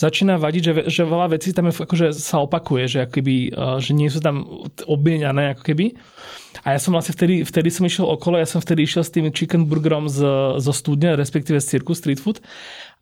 [0.00, 3.52] začína vadiť, že, že veľa vecí tam je, akože sa opakuje, že, akoby,
[3.84, 4.48] že nie sú tam
[4.88, 6.00] obmieniané ako keby.
[6.64, 9.28] A ja som vlastne vtedy, vtedy som išiel okolo, ja som vtedy išiel s tým
[9.34, 10.22] chicken burgerom z,
[10.62, 12.40] zo studne, respektíve z cirku street food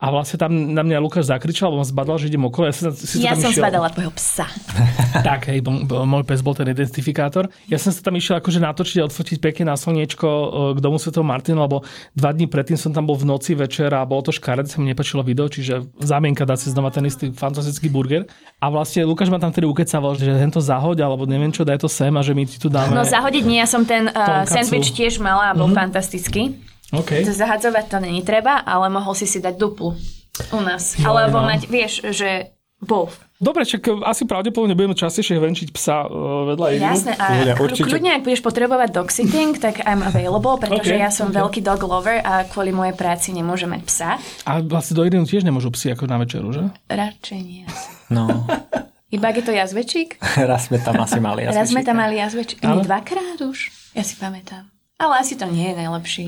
[0.03, 2.67] a vlastne tam na mňa Lukáš zakričal, lebo on zbadal, že idem okolo.
[2.67, 3.63] Ja, som, si ja som išiel...
[3.63, 4.51] zbadala tvojho psa.
[5.27, 7.47] tak, hej, môj pes bol ten identifikátor.
[7.71, 10.99] Ja som sa tam išiel akože natočiť a odfotiť pekne na slniečko e, k domu
[10.99, 11.15] Sv.
[11.23, 11.87] Martina, lebo
[12.19, 14.91] dva dní predtým som tam bol v noci večer a bolo to škared, sa mi
[14.91, 18.27] nepačilo video, čiže zámienka dá si znova ten istý fantastický burger.
[18.59, 21.87] A vlastne Lukáš ma tam tedy ukecaval, že tento zahoď, alebo neviem čo, daj to
[21.87, 22.91] sem a že my ti tu dáme.
[22.91, 25.77] No zahodiť nie, ja som ten uh, sandwich tiež mala a bol mm-hmm.
[25.77, 26.57] fantastický.
[26.93, 27.25] Okay.
[27.25, 29.97] Zahadzovať to není treba, ale mohol si si dať duplu
[30.53, 30.97] u nás.
[30.97, 31.49] Jo, Alebo no.
[31.49, 32.53] mať, vieš, že
[32.83, 33.17] Wolf.
[33.43, 36.91] Dobre, čak asi pravdepodobne budeme častejšie venčiť psa uh, vedľa Irinu.
[36.95, 37.91] Jasné, a určite.
[37.91, 41.43] kľudne, ak budeš potrebovať dog sitting, tak I'm available, pretože Okay, ja som okay.
[41.43, 44.09] veľký dog lover a kvôli mojej práci nemôžem mať psa.
[44.47, 46.63] A vlastne do Irinu tiež nemôžu psi ako na večeru, že?
[46.87, 47.67] Radšej nie.
[48.07, 48.47] No,
[49.13, 50.17] Iba ak je to jazvečík?
[50.49, 51.45] raz sme tam asi mali.
[51.45, 52.65] Raz sme tam mali jazvečík.
[52.65, 53.69] Nie, dvakrát už.
[53.93, 54.65] Ja si pamätám.
[54.97, 56.27] Ale asi to nie je najlepší.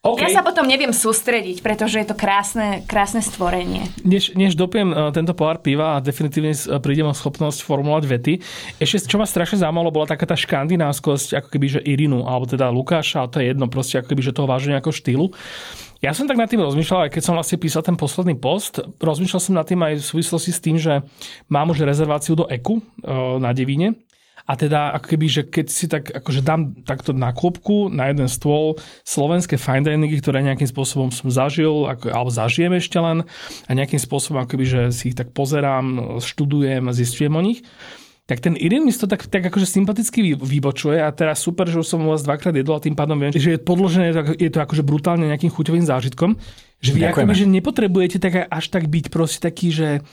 [0.00, 0.16] OK.
[0.16, 3.84] Ja sa potom neviem sústrediť, pretože je to krásne, krásne stvorenie.
[4.00, 8.34] Než, než dopiem uh, tento pohár piva a definitívne uh, prídem o schopnosť formulovať vety,
[8.80, 12.72] ešte čo ma strašne zaujímalo, bola taká tá škandinávskosť, ako keby, že Irinu, alebo teda
[12.72, 15.26] Lukáša, ale to je jedno, proste ako keby, že toho vážne ako štýlu.
[16.00, 19.40] Ja som tak nad tým rozmýšľal, aj keď som vlastne písal ten posledný post, rozmýšľal
[19.40, 21.04] som nad tým aj v súvislosti s tým, že
[21.52, 24.00] mám už rezerváciu do EKU uh, na Devíne,
[24.50, 28.26] a teda ako keby, že keď si tak akože dám takto na kôpku, na jeden
[28.26, 28.74] stôl
[29.06, 33.22] slovenské fine diningy, ktoré nejakým spôsobom som zažil, ako, alebo zažijem ešte len
[33.68, 37.62] a nejakým spôsobom ako keby, že si ich tak pozerám, študujem a zistujem o nich,
[38.30, 41.82] tak ten Irin mi to tak, tak akože sympaticky vy- vybočuje a teraz super, že
[41.82, 44.86] už som vás dvakrát jedol a tým pádom viem, že je podložené, je to akože
[44.86, 46.38] brutálne nejakým chuťovým zážitkom,
[46.78, 50.06] že vy akoby, že nepotrebujete tak až tak byť proste taký, že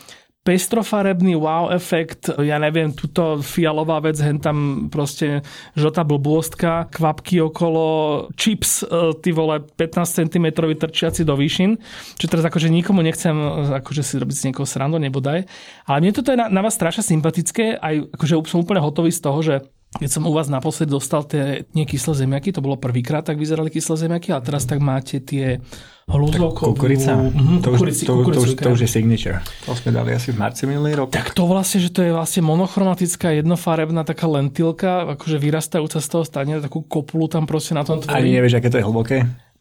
[0.48, 5.44] pestrofarebný wow efekt, ja neviem, tuto fialová vec, hen tam proste
[5.76, 11.76] žltá blbôstka, kvapky okolo, chips, e, ty vole, 15 cm trčiaci do výšin,
[12.16, 15.44] čo teraz akože nikomu nechcem e, akože si robiť z niekoho srandu, nebodaj.
[15.84, 19.20] Ale mne toto je na, na vás strašne sympatické, aj akože som úplne hotový z
[19.20, 23.24] toho, že keď som u vás naposledy dostal tie nie kyslé zemiaky, to bolo prvýkrát,
[23.24, 25.64] tak vyzerali kyslé zemiaky, a teraz tak máte tie
[26.12, 26.76] hlúzovkovú...
[26.76, 27.16] Kukurica.
[27.16, 29.40] Mhm, to, už, kukurici, to, to, kukuricu, už, to už je signature.
[29.64, 31.16] To sme dali asi v marci minulý rok.
[31.16, 36.24] tak to vlastne, že to je vlastne monochromatická jednofarebná taká lentilka, akože vyrastajúca z toho
[36.28, 38.28] stane, takú kopulu tam proste na tom Ani tvorí.
[38.36, 39.18] nevieš, aké to je hlboké.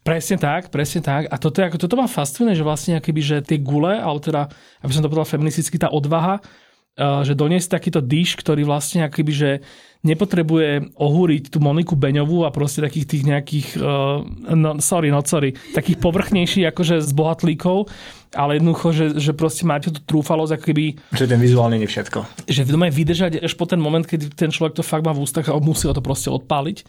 [0.07, 1.27] Presne tak, presne tak.
[1.27, 4.47] A toto, je, ako, toto ma fascinuje, že vlastne akoby, že tie gule, ale teda,
[4.79, 6.39] aby som to povedal feministicky, tá odvaha,
[6.97, 9.49] že doniesť takýto dish, ktorý vlastne akoby, že
[10.01, 14.21] nepotrebuje ohúriť tú Moniku Beňovú a proste takých tých nejakých, uh,
[14.53, 17.89] no sorry, no sorry, takých povrchnejších akože z bohatlíkov,
[18.33, 22.49] ale jednoducho, že, že proste máte tú trúfalosť, ako keby Že ten vizuálne nie všetko.
[22.49, 25.49] že doma vydržať až po ten moment, keď ten človek to fakt má v ústach
[25.49, 26.85] a musí ho to proste odpáliť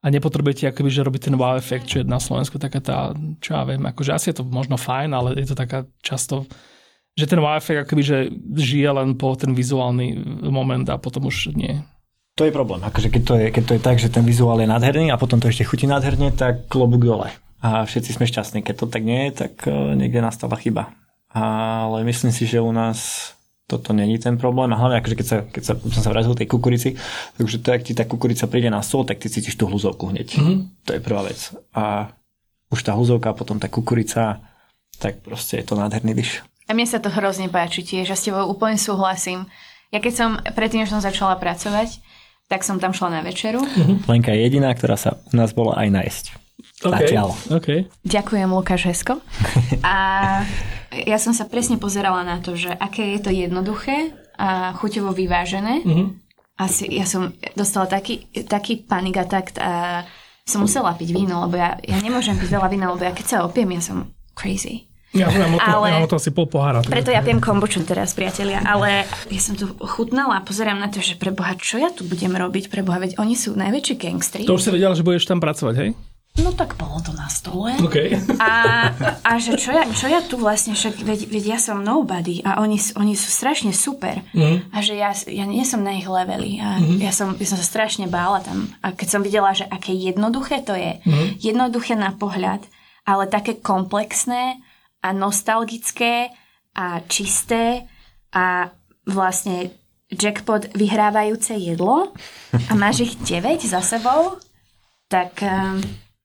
[0.00, 3.12] a nepotrebujete akoby, že robiť ten wow efekt, čo je na Slovensku taká tá,
[3.44, 6.48] čo ja viem, akože asi je to možno fajn, ale je to taká často,
[7.20, 8.16] že ten wow efekt akoby, že
[8.56, 10.16] žije len po ten vizuálny
[10.48, 11.76] moment a potom už nie.
[12.40, 12.80] To je problém.
[12.80, 15.36] Akože keď to je, keď to je tak, že ten vizuál je nádherný a potom
[15.36, 17.28] to ešte chutí nádherne, tak klobúk dole.
[17.60, 18.64] A všetci sme šťastní.
[18.64, 20.88] Keď to tak nie je, tak eh, niekde nastala chyba.
[21.30, 23.30] Ale myslím si, že u nás
[23.70, 24.72] toto není ten problém.
[24.74, 26.98] A hlavne, akože keď, sa, keď sa, som sa vrátil tej kukurici,
[27.38, 30.28] takže to, ak ti tá kukurica príde na stôl, tak ty cítiš tú hluzovku hneď.
[30.40, 30.54] Mhm.
[30.88, 31.54] To je prvá vec.
[31.76, 32.10] A
[32.72, 34.42] už tá hluzovka, potom tá kukurica,
[34.98, 36.42] tak proste je to nádherný dyš.
[36.70, 39.50] A mne sa to hrozne páči tiež, ja s tebou úplne súhlasím.
[39.90, 41.98] Ja keď som, predtým, než som začala pracovať,
[42.46, 43.58] tak som tam šla na večeru.
[44.06, 46.24] Lenka je jediná, ktorá sa u nás bola aj nájsť.
[46.78, 47.34] Zatiaľ.
[47.50, 47.90] OK.
[48.06, 49.18] Ďakujem, Lukáš Hesko.
[49.82, 49.94] A
[50.94, 55.82] ja som sa presne pozerala na to, že aké je to jednoduché a chuťovo vyvážené.
[55.82, 56.04] Mhm.
[56.60, 60.04] Asi ja som dostala taký, taký panic attack a
[60.44, 63.38] som musela piť víno, lebo ja, ja nemôžem piť veľa vína, lebo ja keď sa
[63.48, 64.89] opiem, ja som crazy.
[65.10, 66.86] Ja mám o to, Ale- ja mám o to asi pol pohára.
[66.86, 68.62] Preto ja pijem kombuču teraz, priatelia.
[68.62, 72.30] Ale ja som tu chutnala a pozerám na to, že preboha, čo ja tu budem
[72.30, 72.70] robiť?
[72.70, 74.46] Preboha, veď oni sú najväčší gangstri.
[74.46, 75.90] To už si vedela, že budeš tam pracovať, hej?
[76.38, 77.74] No tak bolo to na stole.
[77.82, 77.96] OK.
[78.38, 78.52] A,
[79.26, 82.62] a že čo ja, čo ja tu vlastne, však veď, veď ja som nobody a
[82.62, 84.22] oni, oni sú strašne super.
[84.30, 84.70] Mhm.
[84.70, 87.66] A že ja, ja nie som na ich leveli a ja, som, ja som sa
[87.66, 88.70] strašne bála tam.
[88.78, 91.02] A keď som videla, že aké jednoduché to je,
[91.42, 92.62] jednoduché na pohľad,
[93.02, 94.62] ale také komplexné
[95.00, 96.28] a nostalgické
[96.76, 97.88] a čisté
[98.30, 98.70] a
[99.08, 99.74] vlastne
[100.10, 102.10] jackpot vyhrávajúce jedlo
[102.54, 104.38] a máš ich 9 za sebou,
[105.06, 105.38] tak...
[105.42, 105.78] Um,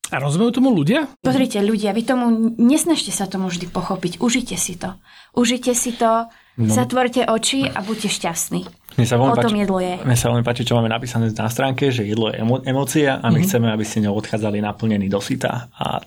[0.10, 1.10] A rozumejú tomu ľudia?
[1.22, 4.22] Pozrite, ľudia, vy tomu nesnažte sa tomu vždy pochopiť.
[4.22, 4.94] Užite si to.
[5.34, 6.70] Užite si to, no.
[6.70, 8.62] zatvorte oči a buďte šťastní.
[8.96, 9.94] Mne sa O veľmi tom páči, jedlo je.
[10.08, 13.28] Mne sa veľmi páči, čo máme napísané na stránke, že jedlo je emo- emócia a
[13.28, 13.44] my mm-hmm.
[13.44, 15.68] chceme, aby ste ňou odchádzali naplnení do syta.
[15.76, 16.00] A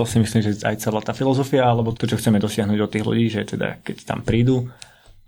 [0.00, 3.04] to si myslím, že aj celá tá filozofia, alebo to, čo chceme dosiahnuť od tých
[3.04, 4.72] ľudí, že teda keď tam prídu,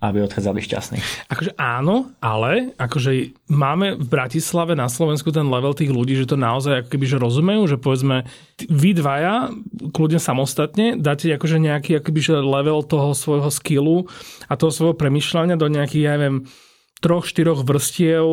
[0.03, 0.99] aby odchádzali šťastní.
[1.31, 6.35] Akože áno, ale akože máme v Bratislave na Slovensku ten level tých ľudí, že to
[6.35, 8.27] naozaj ako keby, že rozumejú, že povedzme
[8.67, 9.53] vy dvaja,
[9.95, 14.11] kľudne samostatne, dáte akože nejaký akoby, že level toho svojho skillu
[14.51, 16.51] a toho svojho premyšľania do nejakých, ja neviem,
[16.99, 18.27] troch, štyroch vrstiev,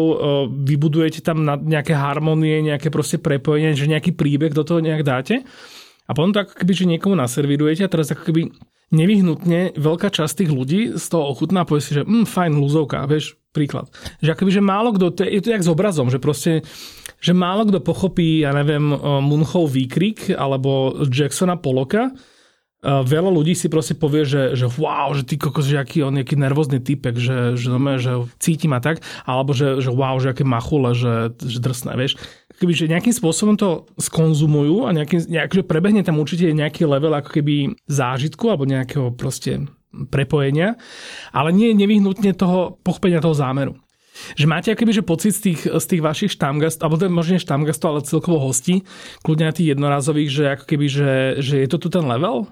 [0.50, 5.46] vybudujete tam nejaké harmonie, nejaké proste prepojenie, že nejaký príbeh do toho nejak dáte
[6.10, 8.50] a potom to ako keby, že niekomu naservírujete a teraz ako keby
[8.90, 13.06] nevyhnutne veľká časť tých ľudí z toho ochutná a povie si, že mm, fajn, lúzovka,
[13.06, 13.86] vieš, príklad.
[14.18, 16.66] Že akoby, že málo kto, to je, je to jak s obrazom, že proste,
[17.22, 18.82] že málo kto pochopí, ja neviem,
[19.22, 22.10] Munchov výkrik alebo Jacksona Poloka,
[22.80, 26.40] veľa ľudí si proste povie, že, že wow, že ty kokos, že aký on nejaký
[26.40, 30.48] nervózny typek, že, že, no, že cíti ma tak, alebo že, že wow, že aké
[30.48, 32.16] machule, že, že drsné, vieš.
[32.60, 37.16] Keby, že nejakým spôsobom to skonzumujú a nejakým, nejak, že prebehne tam určite nejaký level
[37.16, 40.76] ako keby zážitku alebo nejakého proste prepojenia,
[41.32, 43.80] ale nie nevyhnutne toho pochopenia toho zámeru.
[44.36, 47.88] Že máte akoby, že pocit z tých, z tých vašich štamgastov, alebo teda možno štamgastov,
[47.88, 48.84] ale celkovo hostí,
[49.24, 52.44] kľudne na tých jednorazových, že ako keby, že, že je to tu ten level?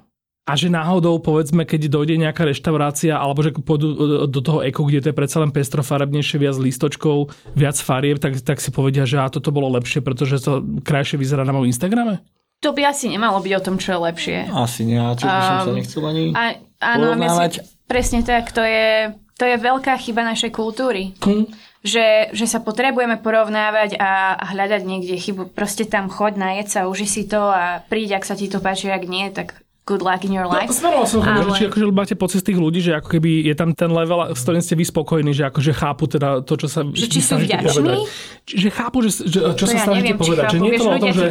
[0.48, 5.04] A že náhodou, povedzme, keď dojde nejaká reštaurácia, alebo že pôjdu do toho eko, kde
[5.04, 9.28] to je predsa len pestrofarebnejšie, viac lístočkov, viac farieb, tak, tak si povedia, že a
[9.28, 12.24] toto bolo lepšie, pretože to krajšie vyzerá na mojom Instagrame?
[12.64, 14.38] To by asi nemalo byť o tom, čo je lepšie.
[14.50, 18.64] Asi nie, a čo by som sa nechcel ani a, áno, myslím, presne tak, to
[18.64, 21.12] je, to je veľká chyba našej kultúry.
[21.22, 21.44] Hm.
[21.78, 25.54] Že, že sa potrebujeme porovnávať a, a hľadať niekde chybu.
[25.54, 28.90] Proste tam choď, najed sa, uži si to a príď, ak sa ti to páči,
[28.90, 30.68] ak nie, tak good luck in your no, life.
[30.84, 31.48] No, som ale...
[31.56, 34.44] či akože máte pocit z tých ľudí, že ako keby je tam ten level, s
[34.44, 38.04] ktorým ste vy spokojní, že akože chápu teda to, čo sa že či sú vďační?
[38.44, 40.44] Že chápu, že, že čo to sa ja snažíte neviem, povedať.
[40.44, 41.26] Chápu, že nie je to len o tom, že,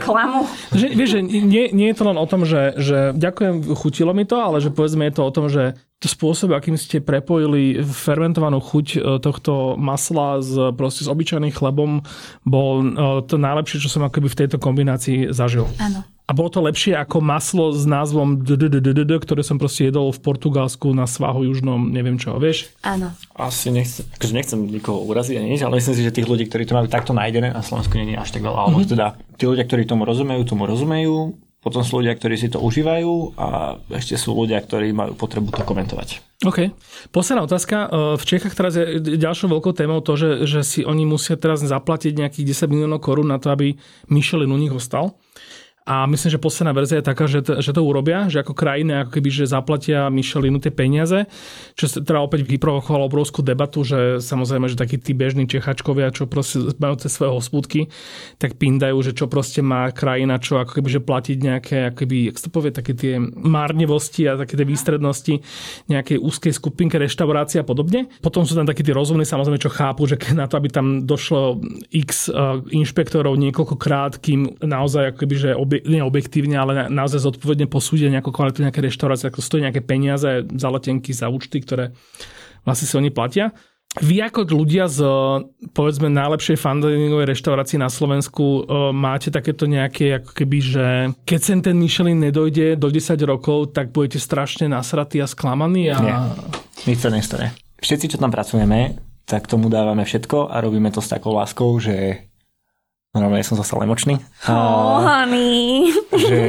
[0.74, 4.26] že, vieš, že nie, nie, je to len o tom, že, že ďakujem, chutilo mi
[4.26, 8.88] to, ale že povedzme je to o tom, že spôsob, akým ste prepojili fermentovanú chuť
[8.93, 12.06] e, tohto masla s, proste s obyčajným chlebom,
[12.45, 15.66] bol e, to najlepšie, čo som akoby v tejto kombinácii zažil.
[15.82, 16.06] Áno.
[16.28, 20.91] A bolo to lepšie ako maslo s názvom DDDDD, ktoré som proste jedol v Portugalsku
[20.91, 22.68] na svahu južnom, neviem čo, vieš?
[22.84, 23.16] Áno.
[23.32, 26.68] Asi nechcem, akože nechcem nikoho uraziť ani nič, ale myslím si, že tých ľudí, ktorí
[26.68, 28.60] to majú takto nájdené na Slovensku nie je až tak veľa.
[28.60, 28.91] Alebo mm-hmm.
[28.91, 29.08] teda
[29.39, 33.76] tí ľudia, ktorí tomu rozumejú, tomu rozumejú, potom sú ľudia, ktorí si to užívajú a
[33.97, 36.22] ešte sú ľudia, ktorí majú potrebu to komentovať.
[36.45, 36.70] OK.
[37.10, 37.89] Posledná otázka.
[38.16, 42.14] V Čechách teraz je ďalšou veľkou témou to, že, že si oni musia teraz zaplatiť
[42.14, 43.74] nejakých 10 miliónov korún na to, aby
[44.05, 45.18] Michelin u nich ostal.
[45.88, 49.08] A myslím, že posledná verzia je taká, že to, že to urobia, že ako krajiny
[49.08, 51.32] ako keby, že zaplatia Michelinu tie peniaze,
[51.80, 56.28] čo sa teda opäť vyprovokovalo obrovskú debatu, že samozrejme, že takí tí bežní Čechačkovia, čo
[56.28, 57.88] proste majú tie svoje hospúdky,
[58.36, 62.16] tak pindajú, že čo proste má krajina, čo ako keby, že platiť nejaké, ako keby,
[62.36, 65.40] jak to povie, také tie márnevosti a také tie výstrednosti
[65.88, 68.12] nejakej úzkej skupinke reštaurácie a podobne.
[68.20, 71.64] Potom sú tam takí tí rozumní, samozrejme, čo chápu, že na to, aby tam došlo
[71.96, 77.69] x uh, inšpektorov niekoľkokrát, kým naozaj ako keby, že obie nie objektívne, ale naozaj zodpovedne
[77.69, 81.93] posúdia nejakú kvalitu nejaké reštaurácie, ako stojí nejaké peniaze za letenky, za účty, ktoré
[82.65, 83.53] vlastne si oni platia.
[83.97, 85.01] Vy ako ľudia z
[85.73, 88.61] povedzme najlepšej fandiningovej reštaurácii na Slovensku e,
[88.93, 90.86] máte takéto nejaké ako keby, že
[91.25, 95.89] keď sem ten Michelin nedojde do 10 rokov, tak budete strašne nasratí a sklamaní?
[95.89, 95.97] A...
[95.97, 96.15] Nie,
[96.93, 97.57] nič sa nestane.
[97.82, 102.28] Všetci, čo tam pracujeme, tak tomu dávame všetko a robíme to s takou láskou, že
[103.18, 104.22] Normálne som zase emočný.
[104.47, 105.91] Oh, honey.
[106.13, 106.41] Že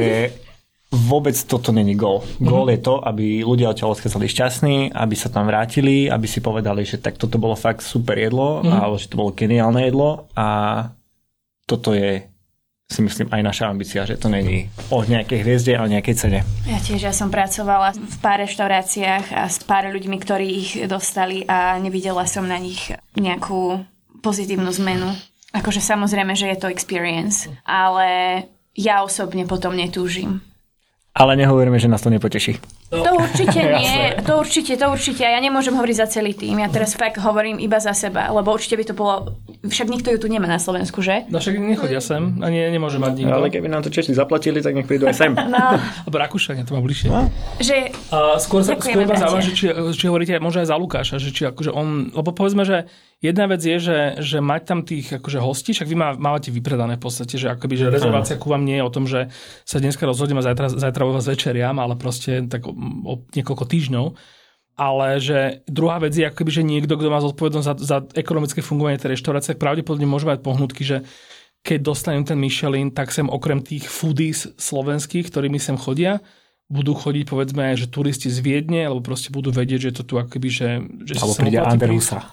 [0.89, 2.25] vôbec toto není gól.
[2.41, 6.81] Gól je to, aby ľudia odtiaľ odchádzali šťastní, aby sa tam vrátili, aby si povedali,
[6.81, 8.73] že tak toto bolo fakt super jedlo, mm-hmm.
[8.73, 10.47] alebo že to bolo geniálne jedlo a
[11.69, 12.25] toto je
[12.89, 16.39] si myslím aj naša ambícia, že to není o nejakej hviezde a o nejakej cene.
[16.65, 21.45] Ja tiež, ja som pracovala v pár reštauráciách a s pár ľuďmi, ktorí ich dostali
[21.45, 23.85] a nevidela som na nich nejakú
[24.25, 25.13] pozitívnu zmenu.
[25.49, 28.43] Akože samozrejme, že je to experience, ale
[28.77, 30.45] ja osobne potom netúžim.
[31.17, 32.61] Ale nehovoríme, že nás to nepoteší.
[32.93, 35.25] To určite nie, to určite, to určite.
[35.25, 36.61] Ja nemôžem hovoriť za celý tým.
[36.61, 39.15] Ja teraz fakt hovorím iba za seba, lebo určite by to bolo...
[39.59, 41.27] Však nikto ju tu nemá na Slovensku, že?
[41.27, 43.35] No však nechodia sem a nie, nemôže mať nikto.
[43.35, 45.31] Ale keby nám to Češi zaplatili, tak nech prídu aj sem.
[45.49, 45.75] No.
[46.05, 47.09] Alebo Rakúšania, to má bližšie.
[47.09, 47.27] No.
[47.57, 47.91] Že...
[48.13, 51.33] Uh, skôr sa, skôr ma zaujíma, že či, či hovoríte možno aj za Lukáša, že
[51.33, 52.13] či akože on...
[52.13, 52.87] Lebo povedzme, že
[53.19, 56.95] Jedna vec je, že, že mať tam tých akože hostí, však vy má, máte vypredané
[56.95, 59.27] v podstate, že akoby, že rezervácia ku vám nie je o tom, že
[59.67, 62.71] sa dneska rozhodneme a zajtra, zajtra u vás večeriam, ale proste tak o,
[63.03, 64.05] o niekoľko týždňov.
[64.79, 68.95] Ale že druhá vec je, akoby, že niekto, kto má zodpovednosť za, za ekonomické fungovanie
[68.95, 71.03] tej reštaurácie, pravdepodobne môže mať pohnutky, že
[71.67, 76.23] keď dostanem ten Michelin, tak sem okrem tých foodies slovenských, ktorými sem chodia,
[76.71, 80.15] budú chodiť povedzme aj, že turisti z Viedne, alebo proste budú vedieť, že to tu
[80.15, 80.69] akoby, že...
[81.03, 82.23] že alebo príde Anderusa.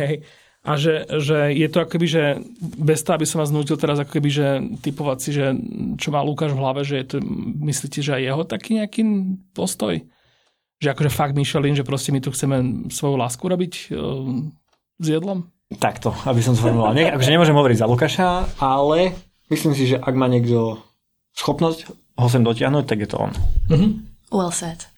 [0.00, 0.24] Hej.
[0.66, 2.22] A že, že je to akoby, že
[2.58, 4.46] bez toho, aby som vás nutil teraz akoby, že
[4.82, 5.54] typovať si, že
[5.94, 7.16] čo má Lukáš v hlave, že je to,
[7.62, 9.02] myslíte, že aj jeho taký nejaký
[9.54, 10.02] postoj?
[10.76, 14.44] Že akože fakt Michelin, že proste my tu chceme svoju lásku robiť uh,
[15.00, 15.48] s jedlom?
[15.80, 16.94] Takto, aby som zformuloval.
[16.94, 18.28] Ne, akože nemôžem hovoriť za Lukáša,
[18.62, 19.16] ale
[19.50, 20.78] myslím si, že ak má niekto
[21.34, 23.32] schopnosť ho sem dotiahnuť, tak je to on.
[23.68, 23.90] Mm-hmm.
[24.32, 24.88] Well said.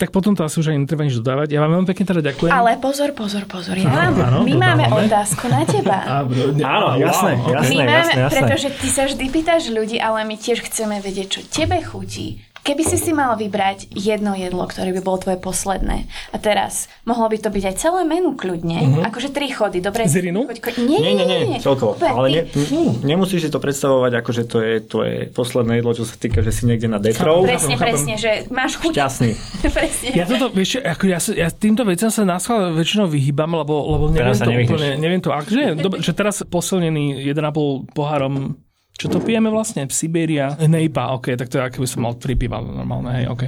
[0.00, 1.52] Tak potom to asi už ani netreba nič dodávať.
[1.52, 2.48] Ja vám veľmi pekne teda ďakujem.
[2.48, 3.76] Ale pozor, pozor, pozor.
[3.76, 6.24] Ja mám, áno, my máme otázku na teba.
[6.80, 7.52] Áno, jasné, ok.
[7.52, 7.68] jasné.
[7.68, 8.32] My máme, jasné.
[8.32, 12.40] pretože ty sa vždy pýtaš ľudí, ale my tiež chceme vedieť, čo tebe chutí.
[12.60, 16.04] Keby si si mal vybrať jedno jedlo, ktoré by bolo tvoje posledné.
[16.30, 19.00] A teraz, mohlo by to byť aj celé menu kľudne.
[19.02, 20.04] Akože tri chody, dobre?
[20.04, 20.44] Z Irinu?
[20.44, 20.74] Choď, choď.
[20.78, 21.96] Nie, Nie, nie, nie, celkovo.
[21.96, 25.80] Úplne, Ale ne, ty- n- nemusíš si to predstavovať ako, že to je tvoje posledné
[25.80, 27.42] jedlo, čo sa týka, že si niekde na detrov.
[27.42, 28.92] Presne, Chápem, presne, že máš chuť.
[28.92, 29.30] Šťastný.
[29.76, 30.06] presne.
[30.12, 34.04] Ja toto, vieš, ako ja, sa, ja týmto veciam sa náschval väčšinou vyhýbam, lebo, lebo
[34.08, 38.54] neviem to úplne, neviem to, akože, dobre, že teraz posilnený 1,5 pohárom
[39.00, 39.88] čo to pijeme vlastne?
[39.88, 40.60] Sibéria?
[40.60, 43.42] Nejpa, ok, tak to je, ako by som mal tri piva normálne, hej, ok.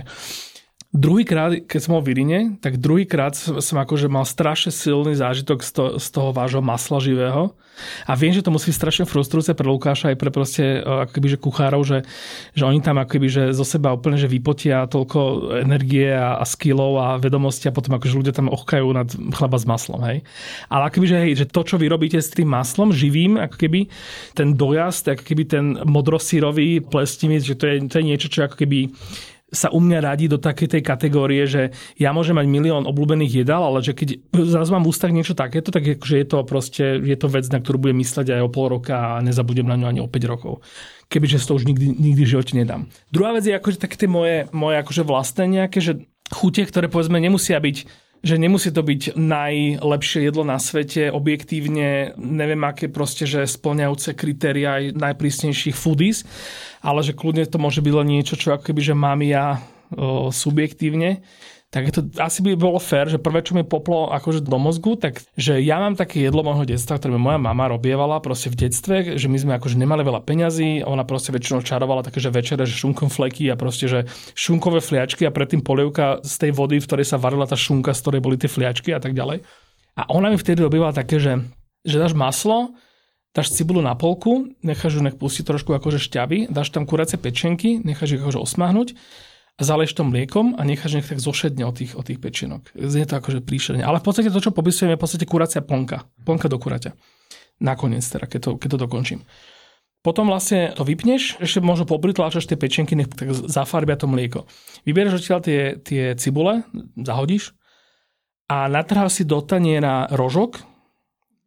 [0.93, 5.71] Druhýkrát, keď som bol v Irine, tak druhýkrát som akože mal strašne silný zážitok z,
[5.73, 7.57] to, z toho vášho masla živého.
[8.05, 11.41] A viem, že to musí strašne frustrujúce pre Lukáša aj pre proste e, ako že
[11.41, 11.99] kuchárov, že,
[12.53, 17.01] že oni tam ako že zo seba úplne, že vypotia toľko energie a, a skillov
[17.01, 20.21] a vedomosti a potom akože ľudia tam ochkajú nad chleba s maslom, hej.
[20.69, 23.89] Ale ako že, hej, že to, čo vy robíte s tým maslom živým, ako keby
[24.37, 28.61] ten dojazd, ako keby ten modrosírový plestivý, že to je, to je niečo, čo ako
[28.61, 28.93] keby
[29.53, 33.69] sa u mňa radí do takej tej kategórie, že ja môžem mať milión obľúbených jedál,
[33.69, 37.17] ale že keď zrazu mám v ústach niečo takéto, tak akože je to proste, je
[37.21, 40.01] to vec, na ktorú budem mysleť aj o pol roka a nezabudem na ňu ani
[40.01, 40.65] o 5 rokov.
[41.13, 42.89] Kebyže to už nikdy, nikdy v živote nedám.
[43.13, 47.21] Druhá vec je akože také tie moje, moje akože vlastné nejaké, že chute, ktoré povedzme
[47.21, 53.51] nemusia byť že nemusí to byť najlepšie jedlo na svete, objektívne, neviem aké proste, že
[53.51, 56.23] splňajúce kritéria aj najprísnejších foodies,
[56.87, 59.59] ale že kľudne to môže byť len niečo, čo ako keby, že mám ja
[59.91, 61.19] o, subjektívne
[61.73, 65.25] tak to, asi by bolo fér, že prvé, čo mi poplo akože do mozgu, tak
[65.41, 69.17] že ja mám také jedlo môjho detstva, ktoré mi moja mama robievala proste v detstve,
[69.17, 72.77] že my sme akože nemali veľa peňazí, ona proste väčšinou čarovala také, že večere, že
[72.77, 74.05] šunkom fleky a proste, že
[74.37, 78.05] šunkové fliačky a predtým polievka z tej vody, v ktorej sa varila tá šunka, z
[78.05, 79.41] ktorej boli tie fliačky a tak ďalej.
[79.97, 81.41] A ona mi vtedy robila také, že,
[81.89, 82.77] že dáš maslo,
[83.33, 87.81] dáš cibulu na polku, necháš ju nech pustí trošku akože šťavy, dáš tam kuracie pečenky,
[87.81, 88.93] necháš ich akože osmahnuť
[89.57, 92.73] a zaleješ to mliekom a necháš nech tak zošedne od tých, od tých pečienok.
[92.73, 93.85] Znie to akože príšerne.
[93.85, 96.09] Ale v podstate to, čo popisujem, je v podstate kuracia plnka.
[96.25, 96.97] Plnka do kuraťa.
[97.61, 99.21] Nakoniec teda, keď to, keď to dokončím.
[100.03, 104.51] Potom vlastne to vypneš, ešte možno popritláčaš tie pečenky, nech tak zafarbia to mlieko.
[104.83, 106.67] Vyberieš odtiaľ tie, tie cibule,
[106.99, 107.55] zahodíš
[108.51, 110.59] a natrháš si do taniera rožok,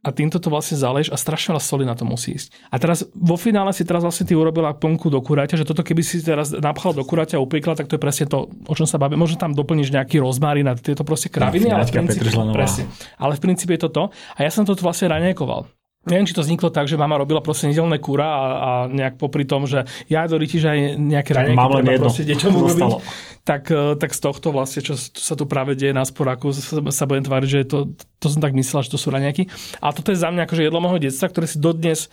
[0.05, 2.53] a týmto to vlastne zaleješ a strašne veľa soli na to musí ísť.
[2.69, 6.05] A teraz vo finále si teraz vlastne ty urobila plnku do kuráťa, že toto keby
[6.05, 9.01] si teraz napchal do kuráťa a upiekla, tak to je presne to, o čom sa
[9.01, 9.17] bavíme.
[9.17, 12.85] Možno tam doplníš nejaký rozmarín a tieto proste kraviny, ale v princípe, presne.
[13.17, 14.03] ale v princípe je to to.
[14.37, 15.65] A ja som to vlastne raňajkoval.
[16.05, 19.41] Neviem, či to vzniklo tak, že mama robila proste nedelné kúra a, a nejak popri
[19.41, 22.13] tom, že ja do že aj nejaké raňajky mám len jedno.
[22.13, 22.93] deťom urobiť.
[23.41, 27.05] Tak, eh, tak z tohto vlastne, čo sa tu práve deje na sporáku, sa, sa
[27.09, 29.49] budem tváriť, že to, to som tak myslel, že to sú raňajky.
[29.81, 32.09] A toto je za mňa akože jedlo môjho detstva, ktoré si dodnes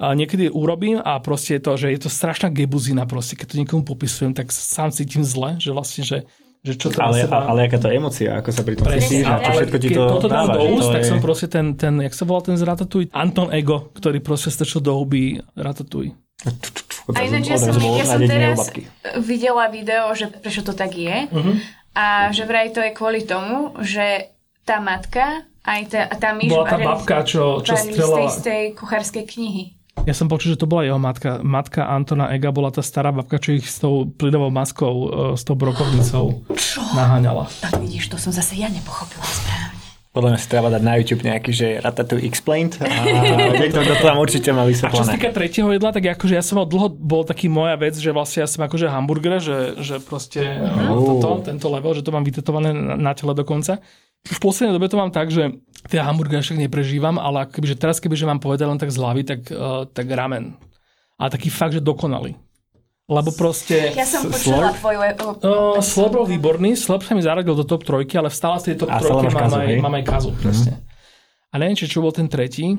[0.00, 3.60] a niekedy urobím a proste je to, že je to strašná gebuzina proste, keď to
[3.60, 6.24] niekomu popisujem, tak sám cítim zle, že vlastne, že,
[6.60, 7.48] že čo to Ale, seba...
[7.48, 10.04] ale aká to emocia, ako sa pri tom cítiš a čo všetko ti keď to
[10.12, 10.52] toto dáva.
[10.54, 13.08] do úst, to tak je- som proste ten, ten, jak sa volá ten z Ratatouille?
[13.10, 16.12] Anton Ego, ktorý proste strčil do huby Ratatouille.
[17.10, 18.70] A ináč ja som, ja som teraz
[19.20, 21.26] videla video, že prečo to tak je.
[21.28, 21.52] Mhm.
[21.90, 24.30] A že vraj to je kvôli tomu, že
[24.62, 27.98] tá matka aj tá, a tá myš Bola tá babka, čo, čo varili z tej,
[27.98, 28.30] strelala.
[28.30, 29.64] z tej kuchárskej knihy.
[30.06, 31.42] Ja som počul, že to bola jeho matka.
[31.42, 34.94] Matka Antona Ega bola tá stará babka, čo ich s tou plynovou maskou,
[35.34, 36.46] e, s tou brokovnicou
[36.94, 37.50] naháňala.
[37.60, 39.80] Tak vidíš, to som zase ja nepochopila správne.
[40.10, 42.90] Podľa mňa si treba dať na YouTube nejaký, že Ratatouille Explained a
[43.62, 45.10] niekto to tam určite má A čo sa vysvetlené.
[45.14, 48.42] týka tretieho jedla, tak akože ja som mal dlho, bol taký moja vec, že vlastne
[48.42, 51.22] ja som akože hamburger, že, že proste uh-huh.
[51.22, 53.78] toto, tento level, že to mám vytetované na, na tele dokonca.
[54.26, 58.24] V poslednej dobe to mám tak, že tie hamburgery však neprežívam, ale kebyže teraz kebyže
[58.30, 60.54] mám povedať len tak z hlavy, tak, uh, tak ramen.
[61.18, 62.38] Ale taký fakt, že dokonalý.
[63.10, 63.90] Lebo proste...
[63.98, 64.78] Ja som počula slurp?
[64.78, 64.98] tvoju...
[65.42, 68.86] Uh, Slurp bol výborný, Slurp sa mi zaradil do top trojky, ale stále z tej
[68.86, 70.78] top A trojky mám, kazu, aj, mám aj kazu, presne.
[71.50, 72.78] A neviem, či čo bol ten tretí,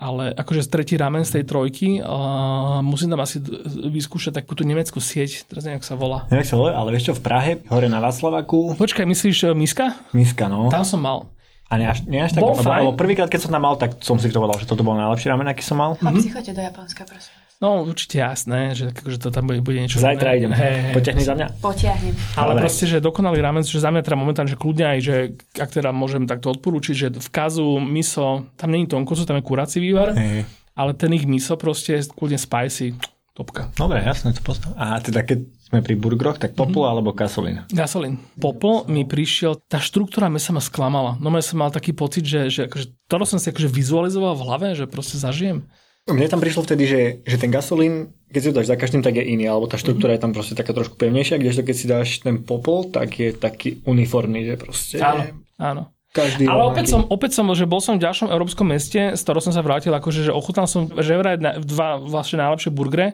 [0.00, 3.44] ale akože z tretí ramen z tej trojky, uh, musím tam asi
[3.92, 6.24] vyskúšať takú tú nemeckú sieť, teraz neviem, sa volá.
[6.32, 10.00] Neviem, sa volá, ale vieš čo, v Prahe, hore na Václavaku, Počkaj, myslíš uh, Miska?
[10.16, 10.72] miska, no.
[10.72, 11.28] Tam som mal.
[11.68, 14.16] A ne až, nie až tak, Bol lebo, prvýkrát, keď som tam mal, tak som
[14.16, 16.00] si to povedal, že toto bol najlepší ramen, aký som mal.
[16.00, 17.36] Chlapci, choďte do Japonska, prosím.
[17.58, 19.98] No určite jasné, že akože to tam bude, bude niečo.
[19.98, 20.46] Zajtra iné.
[20.46, 20.52] idem.
[20.54, 20.94] Hej, hej.
[20.94, 21.46] Poťahni za mňa.
[21.58, 22.14] Potiahnem.
[22.38, 22.62] Ale Dobre.
[22.62, 25.16] proste, že dokonalý ramen, že za mňa teda momentálne, že kľudne aj, že
[25.58, 29.82] ak teda môžem takto odporúčiť, že v kazu, miso, tam není tonkotsu, tam je kurací
[29.82, 30.46] vývar, Hej.
[30.78, 32.94] ale ten ich miso proste je kľudne spicy,
[33.34, 33.74] topka.
[33.74, 34.70] Dobre, jasné, to postav.
[34.78, 36.92] A teda keď sme pri burgeroch, tak Popol mm-hmm.
[36.96, 37.56] alebo Gasolín?
[37.68, 38.16] Gasolín.
[38.40, 41.20] Popol mi prišiel, tá štruktúra mi sa ma sklamala.
[41.20, 44.44] No ja som mal taký pocit, že, že akože, to som si akože vizualizoval v
[44.48, 45.68] hlave, že proste zažijem.
[46.08, 49.20] Mne tam prišlo vtedy, že, že ten gasolín, keď si ho dáš za každým, tak
[49.20, 50.24] je iný, alebo tá štruktúra mm-hmm.
[50.24, 53.84] je tam proste taká trošku pevnejšia, kdežto keď si dáš ten popol, tak je taký
[53.84, 54.96] uniformný, že proste...
[55.04, 55.28] Áno,
[55.60, 55.92] áno.
[56.08, 59.44] Každý Ale opäť som, opäť som, že bol som v ďalšom európskom meste, z ktorého
[59.44, 63.12] som sa vrátil, akože, že ochutnal som že vraj dva vlastne najlepšie burgery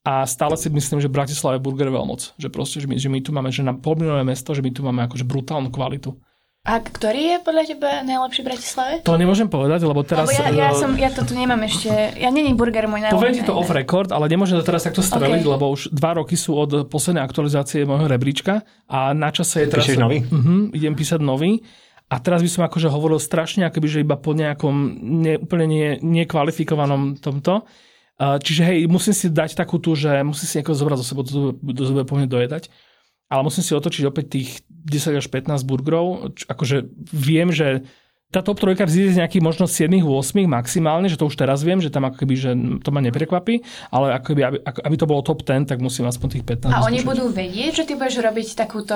[0.00, 2.32] a stále si myslím, že Bratislava je burger veľmoc.
[2.40, 4.80] Že proste, že my, že my tu máme, že na polminové mesto, že my tu
[4.80, 6.16] máme akože brutálnu kvalitu.
[6.60, 8.92] A ktorý je podľa teba najlepší v Bratislave?
[9.00, 10.28] To nemôžem povedať, lebo teraz...
[10.28, 11.88] Lebo ja, ja, eh, som, ja to tu nemám ešte,
[12.20, 13.16] ja není burger môj najlepší.
[13.16, 15.52] Poviem ti to off record, ale nemôžem to teraz takto streliť, okay.
[15.56, 18.60] lebo už dva roky sú od poslednej aktualizácie môjho rebríčka
[18.92, 19.88] a na čase je teraz...
[19.88, 20.20] Píšeš nový?
[20.20, 21.64] Uh-huh, idem písať nový.
[22.12, 25.88] A teraz by som akože hovoril strašne, akoby, že iba po nejakom ne, úplne nie,
[26.02, 27.64] nekvalifikovanom tomto.
[28.20, 31.56] Čiže hej, musím si dať takú tú, že musím si niekoho zobrať zo sebou, do,
[31.56, 32.68] do zube povne dojedať
[33.30, 36.34] ale musím si otočiť opäť tých 10 až 15 burgerov.
[36.50, 37.86] Akože viem, že
[38.30, 40.06] tá top trojka vzíde z nejakých možno 7-8
[40.46, 44.14] maximálne, že to už teraz viem, že tam ako keby, že to ma neprekvapí, ale
[44.14, 46.70] ako keby, aby, aby to bolo top 10, tak musím aspoň tých 15.
[46.70, 48.94] A oni budú vedieť, že ty budeš robiť takúto...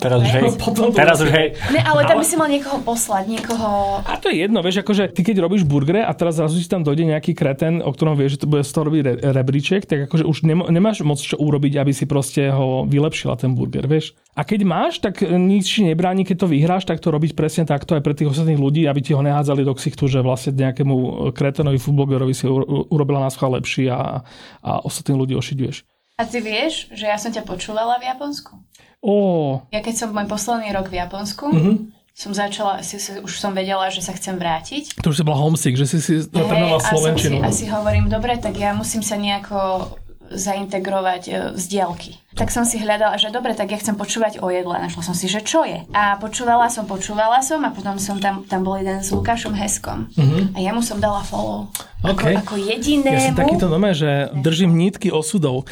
[0.00, 0.42] Teraz už hej.
[0.80, 1.60] No, teraz už hej.
[1.76, 2.24] Ne, ale tam ale...
[2.24, 4.00] by si mal niekoho poslať, niekoho...
[4.00, 6.80] A to je jedno, vieš, akože ty keď robíš burgery a teraz zrazu si tam
[6.80, 10.08] dojde nejaký kreten, o ktorom vieš, že to bude z toho robiť re- rebríček, tak
[10.08, 14.16] akože už nemáš moc čo urobiť, aby si proste ho vylepšila ten burger, vieš.
[14.38, 18.02] A keď máš, tak nič nebráni, keď to vyhráš, tak to robiť presne takto aj
[18.06, 22.34] pre tých ostatných ľudí, aby ti ho nehádzali do ksichtu, že vlastne nejakému kretenovi futbologerovi
[22.34, 22.46] si
[22.90, 24.22] urobila nás lepší a,
[24.62, 25.82] a ostatných ľudí ošiďuješ.
[26.20, 28.52] A ty vieš, že ja som ťa počúvala v Japonsku?
[29.00, 29.16] Ó.
[29.72, 31.76] Ja keď som môj posledný rok v Japonsku, mm-hmm
[32.20, 35.00] som začala, si, si, už som vedela, že sa chcem vrátiť.
[35.00, 37.40] To už si bola homesick, že si si natrnala Slovenčinu.
[37.40, 39.88] A si, a si hovorím, dobre, tak ja musím sa nejako
[40.28, 42.20] zaintegrovať e, z diálky.
[42.40, 44.72] Tak som si hľadala, že dobre, tak ja chcem počúvať o jedle.
[44.72, 45.84] Našla som si, že čo je.
[45.92, 50.08] A počúvala som, počúvala som a potom som tam, tam bol jeden s Lukášom Heskom.
[50.16, 50.48] Uh-huh.
[50.56, 51.68] A jemu som dala follow.
[52.00, 52.40] Okay.
[52.40, 53.12] Ako, ako jedinému.
[53.12, 55.68] Ja som takýto nome, že držím nítky osudov.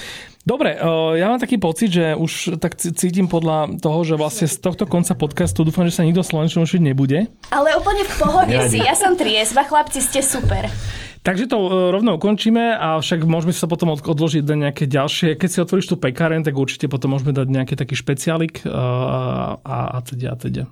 [0.49, 0.81] Dobre,
[1.21, 5.13] ja mám taký pocit, že už tak cítim podľa toho, že vlastne z tohto konca
[5.13, 7.29] podcastu dúfam, že sa nikto slovenčinu učiť nebude.
[7.53, 10.73] Ale úplne v pohode si, ja som triezva, chlapci ste super.
[11.21, 15.37] Takže to e, rovno ukončíme a však môžeme sa potom odložiť na nejaké ďalšie.
[15.37, 19.61] Keď si otvoríš tú pekáren, tak určite potom môžeme dať nejaký taký špeciálik e, a,
[19.61, 20.63] a, a teda a teda.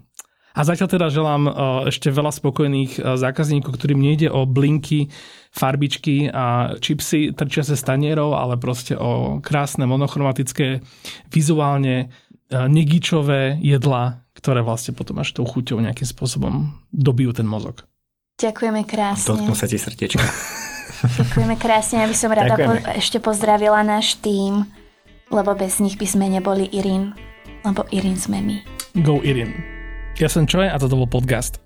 [0.57, 1.53] A zatiaľ teda želám e,
[1.93, 5.13] ešte veľa spokojných zákazníkov, ktorým nejde o blinky,
[5.53, 10.81] farbičky a čipsy trčia sa stanierov, ale proste o krásne monochromatické,
[11.29, 12.09] vizuálne
[12.51, 17.83] negičové jedla, ktoré vlastne potom až tou chuťou nejakým spôsobom dobijú ten mozog.
[18.37, 19.33] Ďakujeme krásne.
[19.33, 20.23] Dotknú sa ti srdiečka.
[21.25, 24.69] Ďakujeme krásne, aby som rada po, ešte pozdravila náš tým,
[25.33, 27.17] lebo bez nich by sme neboli Irin,
[27.65, 28.57] lebo Irin sme my.
[29.03, 29.76] Go Irin.
[30.17, 31.66] Ja som Čoj a toto bol podcast.